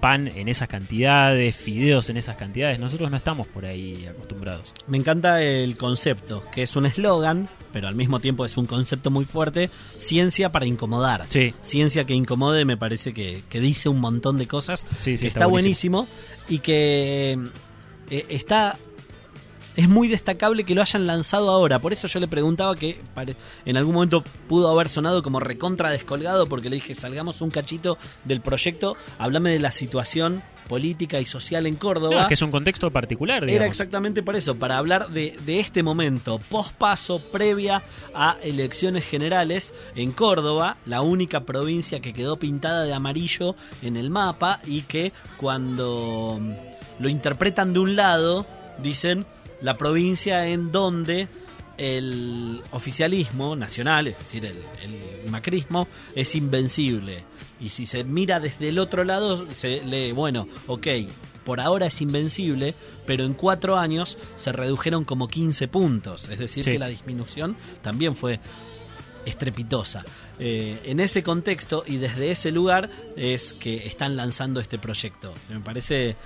pan 0.00 0.28
en 0.28 0.48
esas 0.48 0.68
cantidades, 0.68 1.54
fideos 1.54 2.08
en 2.08 2.16
esas 2.16 2.36
cantidades. 2.36 2.78
Nosotros 2.78 3.10
no 3.10 3.16
estamos 3.16 3.46
por 3.46 3.66
ahí 3.66 4.06
acostumbrados. 4.06 4.72
Me 4.86 4.96
encanta 4.96 5.42
el 5.42 5.76
concepto, 5.76 6.42
que 6.52 6.62
es 6.62 6.74
un 6.76 6.86
eslogan, 6.86 7.48
pero 7.72 7.88
al 7.88 7.94
mismo 7.94 8.20
tiempo 8.20 8.44
es 8.44 8.56
un 8.56 8.66
concepto 8.66 9.10
muy 9.10 9.24
fuerte, 9.24 9.70
ciencia 9.96 10.50
para 10.50 10.66
incomodar. 10.66 11.26
Sí, 11.28 11.54
Ciencia 11.62 12.04
que 12.04 12.14
incomode 12.14 12.64
me 12.64 12.76
parece 12.76 13.12
que, 13.12 13.42
que 13.48 13.60
dice 13.60 13.88
un 13.88 14.00
montón 14.00 14.38
de 14.38 14.46
cosas 14.46 14.86
sí, 14.98 15.16
sí. 15.16 15.22
que 15.22 15.28
está, 15.28 15.46
buenísimo. 15.46 16.08
y 16.48 16.58
que 16.58 17.38
eh, 18.10 18.26
está 18.28 18.78
es 19.76 19.88
muy 19.88 20.08
destacable 20.08 20.64
que 20.64 20.74
lo 20.74 20.82
hayan 20.82 21.06
lanzado 21.06 21.50
ahora. 21.50 21.78
Por 21.78 21.92
eso 21.92 22.08
yo 22.08 22.20
le 22.20 22.28
preguntaba 22.28 22.74
que 22.76 23.00
pare- 23.14 23.36
en 23.64 23.76
algún 23.76 23.94
momento 23.94 24.22
pudo 24.48 24.70
haber 24.70 24.88
sonado 24.88 25.22
como 25.22 25.40
recontra 25.40 25.90
descolgado 25.90 26.48
porque 26.48 26.68
le 26.68 26.76
dije 26.76 26.94
salgamos 26.94 27.40
un 27.40 27.50
cachito 27.50 27.96
del 28.24 28.40
proyecto, 28.40 28.96
hablame 29.18 29.50
de 29.50 29.58
la 29.60 29.70
situación 29.72 30.42
política 30.68 31.18
y 31.20 31.26
social 31.26 31.66
en 31.66 31.74
Córdoba. 31.74 32.14
No, 32.14 32.20
es 32.22 32.28
que 32.28 32.34
es 32.34 32.42
un 32.42 32.52
contexto 32.52 32.92
particular, 32.92 33.40
digamos. 33.44 33.56
Era 33.56 33.66
exactamente 33.66 34.22
por 34.22 34.36
eso, 34.36 34.54
para 34.56 34.78
hablar 34.78 35.08
de, 35.10 35.36
de 35.44 35.58
este 35.58 35.82
momento, 35.82 36.38
pospaso, 36.48 37.18
previa 37.32 37.82
a 38.14 38.36
elecciones 38.44 39.04
generales 39.04 39.74
en 39.96 40.12
Córdoba, 40.12 40.76
la 40.86 41.00
única 41.02 41.40
provincia 41.44 41.98
que 41.98 42.12
quedó 42.12 42.38
pintada 42.38 42.84
de 42.84 42.92
amarillo 42.94 43.56
en 43.82 43.96
el 43.96 44.10
mapa 44.10 44.60
y 44.64 44.82
que 44.82 45.12
cuando 45.38 46.40
lo 47.00 47.08
interpretan 47.08 47.72
de 47.72 47.78
un 47.80 47.96
lado, 47.96 48.46
dicen 48.80 49.26
la 49.62 49.76
provincia 49.76 50.46
en 50.46 50.72
donde 50.72 51.28
el 51.78 52.60
oficialismo 52.72 53.56
nacional, 53.56 54.06
es 54.08 54.18
decir, 54.18 54.44
el, 54.44 54.58
el 54.82 55.30
macrismo, 55.30 55.88
es 56.14 56.34
invencible. 56.34 57.24
Y 57.60 57.70
si 57.70 57.86
se 57.86 58.04
mira 58.04 58.40
desde 58.40 58.68
el 58.68 58.78
otro 58.78 59.04
lado, 59.04 59.46
se 59.54 59.82
lee, 59.84 60.12
bueno, 60.12 60.46
ok, 60.66 60.86
por 61.44 61.58
ahora 61.60 61.86
es 61.86 62.00
invencible, 62.02 62.74
pero 63.06 63.24
en 63.24 63.32
cuatro 63.34 63.78
años 63.78 64.18
se 64.34 64.52
redujeron 64.52 65.04
como 65.04 65.28
15 65.28 65.68
puntos. 65.68 66.28
Es 66.28 66.38
decir, 66.38 66.64
Sí. 66.64 66.70
que 66.72 66.78
la 66.78 66.88
disminución 66.88 67.56
también 67.82 68.14
fue 68.14 68.40
estrepitosa. 69.26 70.04
Eh, 70.38 70.80
en 70.84 71.00
ese 71.00 71.22
contexto 71.22 71.84
y 71.86 71.96
desde 71.96 72.30
ese 72.30 72.50
lugar 72.52 72.90
es 73.16 73.52
que 73.52 73.86
están 73.86 74.16
lanzando 74.16 74.60
este 74.60 74.78
proyecto. 74.78 75.34
Me 75.48 75.60
parece 75.60 76.16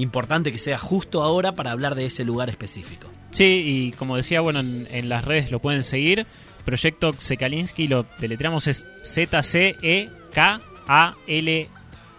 importante 0.00 0.52
que 0.52 0.58
sea 0.58 0.78
justo 0.78 1.22
ahora 1.22 1.54
para 1.54 1.72
hablar 1.72 1.94
de 1.94 2.06
ese 2.06 2.24
lugar 2.24 2.48
específico. 2.48 3.08
Sí, 3.30 3.44
y 3.44 3.92
como 3.92 4.16
decía, 4.16 4.40
bueno, 4.40 4.60
en, 4.60 4.88
en 4.90 5.08
las 5.08 5.24
redes 5.24 5.50
lo 5.50 5.60
pueden 5.60 5.82
seguir. 5.82 6.26
Proyecto 6.64 7.12
Sekalinsky, 7.16 7.88
lo 7.88 8.06
deletreamos 8.18 8.66
es 8.66 8.86
Z-C-E-K-A-L 9.02 10.18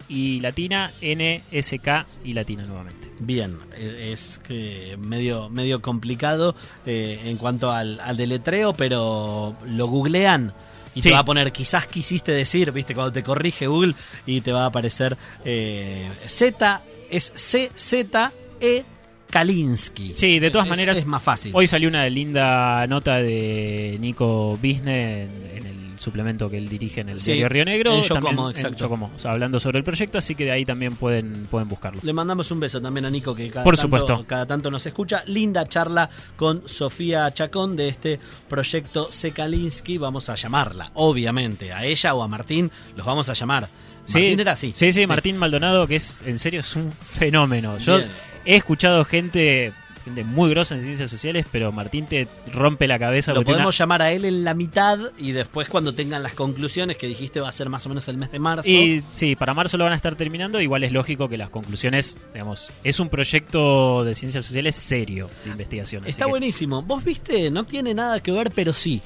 y 0.09 0.39
latina, 0.39 0.91
N-S-K 1.01 2.05
y 2.23 2.33
latina 2.33 2.65
nuevamente. 2.65 3.11
Bien, 3.19 3.57
eh, 3.75 4.09
es 4.11 4.39
que 4.39 4.97
medio, 4.97 5.49
medio 5.49 5.81
complicado 5.81 6.55
eh, 6.85 7.21
en 7.25 7.37
cuanto 7.37 7.71
al, 7.71 7.99
al 7.99 8.17
deletreo, 8.17 8.73
pero 8.73 9.55
lo 9.65 9.87
googlean 9.87 10.53
y 10.95 11.01
Sí. 11.01 11.09
te 11.09 11.13
va 11.13 11.19
a 11.19 11.25
poner 11.25 11.51
quizás 11.51 11.87
quisiste 11.87 12.31
decir, 12.31 12.71
viste, 12.71 12.93
cuando 12.95 13.11
te 13.13 13.23
corrige 13.23 13.67
Google 13.67 13.93
y 14.25 14.41
te 14.41 14.51
va 14.51 14.63
a 14.63 14.67
aparecer 14.67 15.17
eh, 15.45 16.07
Z, 16.27 16.81
es 17.09 17.31
C-Z-E 17.35 18.83
Kalinsky. 19.29 20.13
Sí, 20.15 20.39
de 20.39 20.49
todas 20.49 20.65
Es- 20.65 20.69
maneras, 20.71 20.97
Es 20.97 21.05
más 21.05 21.21
fácil. 21.21 21.51
Hoy 21.53 21.67
salió 21.67 21.87
una 21.87 22.07
linda 22.09 22.87
nota 22.87 23.17
de 23.17 23.97
Nico 23.99 24.57
Bisne 24.61 25.23
en, 25.23 25.51
en 25.55 25.65
el 25.67 25.88
suplemento 25.99 26.49
que 26.49 26.57
él 26.57 26.67
dirige 26.69 27.01
en 27.01 27.09
el 27.09 27.19
Sí, 27.19 27.33
diario 27.33 27.49
Río 27.49 27.65
Negro. 27.65 27.93
en 27.95 28.01
Yo 28.01 28.13
también 28.15 28.35
Como, 28.35 28.49
en 28.49 28.55
exacto. 28.55 28.77
Yo 28.77 28.89
Como, 28.89 29.11
o 29.15 29.19
sea, 29.19 29.31
hablando 29.31 29.59
sobre 29.59 29.77
el 29.79 29.83
proyecto, 29.83 30.17
así 30.17 30.33
que 30.33 30.45
de 30.45 30.51
ahí 30.51 30.65
también 30.65 30.95
pueden, 30.95 31.45
pueden 31.51 31.67
buscarlo. 31.67 31.99
Le 32.03 32.13
mandamos 32.13 32.49
un 32.51 32.59
beso 32.59 32.81
también 32.81 33.05
a 33.05 33.09
Nico 33.09 33.35
que 33.35 33.49
cada, 33.49 33.63
Por 33.63 33.75
tanto, 33.75 33.81
supuesto. 33.97 34.25
cada 34.27 34.45
tanto 34.45 34.71
nos 34.71 34.85
escucha. 34.85 35.23
Linda 35.27 35.67
charla 35.67 36.09
con 36.35 36.67
Sofía 36.67 37.31
Chacón 37.33 37.75
de 37.75 37.89
este 37.89 38.19
proyecto 38.47 39.11
Sekalinsky. 39.11 39.97
Vamos 39.97 40.29
a 40.29 40.35
llamarla, 40.35 40.89
obviamente, 40.95 41.73
a 41.73 41.83
ella 41.85 42.13
o 42.15 42.23
a 42.23 42.27
Martín. 42.27 42.71
Los 42.95 43.05
vamos 43.05 43.29
a 43.29 43.33
llamar. 43.33 43.67
Martín 44.11 44.39
era 44.39 44.53
así. 44.53 44.71
Sí, 44.75 44.91
sí, 44.91 45.05
Martín 45.05 45.37
Maldonado, 45.37 45.85
que 45.85 45.97
es 45.97 46.23
en 46.25 46.39
serio 46.39 46.61
es 46.61 46.75
un 46.75 46.91
fenómeno. 46.91 47.77
Yo 47.77 47.97
Bien. 47.97 48.09
he 48.45 48.55
escuchado 48.55 49.05
gente, 49.05 49.71
gente 50.09 50.23
muy 50.23 50.49
grosa 50.49 50.75
en 50.75 50.81
ciencias 50.83 51.09
sociales, 51.09 51.45
pero 51.51 51.71
Martín 51.71 52.05
te 52.05 52.27
rompe 52.51 52.87
la 52.87 52.99
cabeza. 52.99 53.33
Lo 53.33 53.43
podemos 53.43 53.77
llamar 53.77 54.01
a 54.01 54.11
él 54.11 54.25
en 54.25 54.43
la 54.43 54.53
mitad 54.53 54.99
y 55.17 55.31
después 55.31 55.69
cuando 55.69 55.93
tengan 55.93 56.21
las 56.23 56.33
conclusiones 56.33 56.97
que 56.97 57.07
dijiste 57.07 57.39
va 57.39 57.49
a 57.49 57.51
ser 57.51 57.69
más 57.69 57.85
o 57.85 57.89
menos 57.89 58.07
el 58.07 58.17
mes 58.17 58.31
de 58.31 58.39
marzo. 58.39 58.69
Y 58.69 59.03
sí, 59.11 59.35
para 59.35 59.53
marzo 59.53 59.77
lo 59.77 59.85
van 59.85 59.93
a 59.93 59.95
estar 59.95 60.15
terminando. 60.15 60.59
Igual 60.61 60.83
es 60.83 60.91
lógico 60.91 61.29
que 61.29 61.37
las 61.37 61.49
conclusiones, 61.49 62.17
digamos, 62.33 62.67
es 62.83 62.99
un 62.99 63.09
proyecto 63.09 64.03
de 64.03 64.15
ciencias 64.15 64.45
sociales 64.45 64.75
serio 64.75 65.29
de 65.45 65.51
investigación. 65.51 66.05
Está 66.05 66.25
que- 66.25 66.31
buenísimo. 66.31 66.81
Vos 66.81 67.03
viste, 67.03 67.49
no 67.51 67.65
tiene 67.65 67.93
nada 67.93 68.19
que 68.21 68.31
ver, 68.31 68.51
pero 68.51 68.73
sí. 68.73 69.01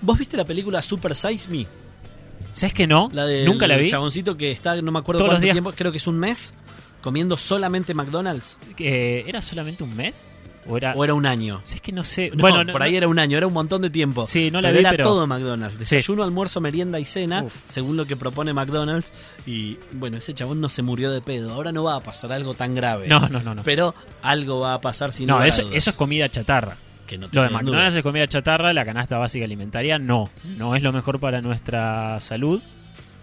¿Vos 0.00 0.18
viste 0.18 0.36
la 0.36 0.44
película 0.44 0.82
Super 0.82 1.14
Size 1.16 1.48
Me? 1.50 1.66
¿Sabes 2.52 2.74
que 2.74 2.86
no? 2.86 3.08
La 3.12 3.24
de 3.26 3.44
Nunca 3.44 3.66
la 3.66 3.76
vi. 3.76 3.88
chaboncito 3.90 4.36
que 4.36 4.50
está, 4.52 4.80
no 4.80 4.92
me 4.92 4.98
acuerdo 5.00 5.18
Todos 5.18 5.28
los 5.30 5.34
cuánto 5.36 5.44
días. 5.44 5.54
tiempo, 5.54 5.72
creo 5.72 5.90
que 5.90 5.98
es 5.98 6.06
un 6.06 6.18
mes, 6.18 6.54
comiendo 7.02 7.36
solamente 7.36 7.94
McDonald's. 7.94 8.56
Eh, 8.78 9.24
¿Era 9.26 9.42
solamente 9.42 9.82
un 9.82 9.96
mes? 9.96 10.24
¿O 10.66 10.76
era.? 10.76 10.94
¿O 10.94 11.04
era 11.04 11.14
un 11.14 11.26
año? 11.26 11.60
Si 11.62 11.74
es 11.76 11.80
que 11.80 11.92
no 11.92 12.04
sé. 12.04 12.30
No, 12.30 12.36
bueno, 12.42 12.64
no- 12.64 12.72
por 12.72 12.82
ahí 12.82 12.96
era 12.96 13.06
un 13.08 13.18
año, 13.18 13.36
era 13.38 13.46
un 13.46 13.52
montón 13.52 13.82
de 13.82 13.90
tiempo. 13.90 14.26
Sí, 14.26 14.50
no 14.50 14.60
la 14.60 14.68
pero 14.68 14.78
vi, 14.78 14.80
era 14.80 14.90
pero- 14.92 15.04
todo 15.04 15.26
McDonald's. 15.26 15.78
Desayuno, 15.78 16.22
almuerzo, 16.22 16.60
merienda 16.60 16.98
y 17.00 17.04
cena, 17.04 17.42
Uf. 17.44 17.54
según 17.66 17.96
lo 17.96 18.06
que 18.06 18.16
propone 18.16 18.52
McDonald's. 18.52 19.12
Y 19.46 19.78
bueno, 19.92 20.16
ese 20.16 20.32
chabón 20.34 20.60
no 20.60 20.68
se 20.68 20.82
murió 20.82 21.10
de 21.10 21.20
pedo. 21.20 21.52
Ahora 21.52 21.72
no 21.72 21.82
va 21.84 21.96
a 21.96 22.00
pasar 22.00 22.32
algo 22.32 22.54
tan 22.54 22.74
grave. 22.74 23.08
No, 23.08 23.28
no, 23.28 23.40
no. 23.40 23.54
no. 23.54 23.62
Pero 23.62 23.94
algo 24.22 24.60
va 24.60 24.74
a 24.74 24.80
pasar 24.80 25.12
sin 25.12 25.26
No, 25.26 25.42
eso, 25.42 25.68
eso 25.72 25.90
es 25.90 25.96
comida 25.96 26.28
chatarra. 26.28 26.76
que 27.06 27.18
no 27.18 27.28
Lo 27.30 27.42
de 27.42 27.50
McDonald's 27.50 27.66
dudas. 27.90 27.94
es 27.94 28.02
comida 28.02 28.26
chatarra, 28.26 28.72
la 28.72 28.84
canasta 28.84 29.18
básica 29.18 29.44
alimentaria 29.44 29.98
no. 29.98 30.30
No 30.56 30.74
es 30.76 30.82
lo 30.82 30.92
mejor 30.92 31.20
para 31.20 31.42
nuestra 31.42 32.18
salud. 32.20 32.62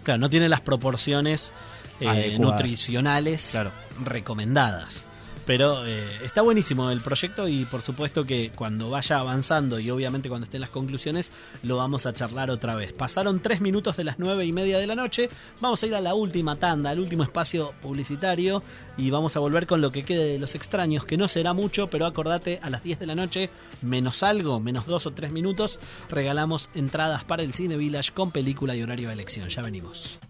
Claro, 0.04 0.18
no 0.20 0.30
tiene 0.30 0.48
las 0.48 0.60
proporciones 0.60 1.52
eh, 2.00 2.36
nutricionales 2.38 3.48
Claro. 3.52 3.70
recomendadas. 4.04 5.04
Pero 5.44 5.84
eh, 5.84 6.04
está 6.22 6.40
buenísimo 6.42 6.90
el 6.90 7.00
proyecto 7.00 7.48
y 7.48 7.64
por 7.64 7.82
supuesto 7.82 8.24
que 8.24 8.52
cuando 8.54 8.90
vaya 8.90 9.18
avanzando 9.18 9.80
y 9.80 9.90
obviamente 9.90 10.28
cuando 10.28 10.44
estén 10.44 10.60
las 10.60 10.70
conclusiones 10.70 11.32
lo 11.62 11.76
vamos 11.76 12.06
a 12.06 12.14
charlar 12.14 12.50
otra 12.50 12.76
vez. 12.76 12.92
Pasaron 12.92 13.40
tres 13.40 13.60
minutos 13.60 13.96
de 13.96 14.04
las 14.04 14.18
nueve 14.18 14.44
y 14.46 14.52
media 14.52 14.78
de 14.78 14.86
la 14.86 14.94
noche, 14.94 15.28
vamos 15.60 15.82
a 15.82 15.86
ir 15.86 15.94
a 15.94 16.00
la 16.00 16.14
última 16.14 16.56
tanda, 16.56 16.90
al 16.90 17.00
último 17.00 17.24
espacio 17.24 17.74
publicitario 17.82 18.62
y 18.96 19.10
vamos 19.10 19.36
a 19.36 19.40
volver 19.40 19.66
con 19.66 19.80
lo 19.80 19.90
que 19.90 20.04
quede 20.04 20.26
de 20.26 20.38
los 20.38 20.54
extraños, 20.54 21.04
que 21.04 21.16
no 21.16 21.26
será 21.26 21.52
mucho, 21.52 21.88
pero 21.88 22.06
acordate 22.06 22.60
a 22.62 22.70
las 22.70 22.84
10 22.84 23.00
de 23.00 23.06
la 23.06 23.14
noche, 23.14 23.50
menos 23.82 24.22
algo, 24.22 24.60
menos 24.60 24.86
dos 24.86 25.06
o 25.06 25.12
tres 25.12 25.32
minutos, 25.32 25.80
regalamos 26.08 26.70
entradas 26.74 27.24
para 27.24 27.42
el 27.42 27.52
Cine 27.52 27.76
Village 27.76 28.12
con 28.12 28.30
película 28.30 28.76
y 28.76 28.82
horario 28.82 29.08
de 29.08 29.14
elección. 29.14 29.48
Ya 29.48 29.62
venimos. 29.62 30.20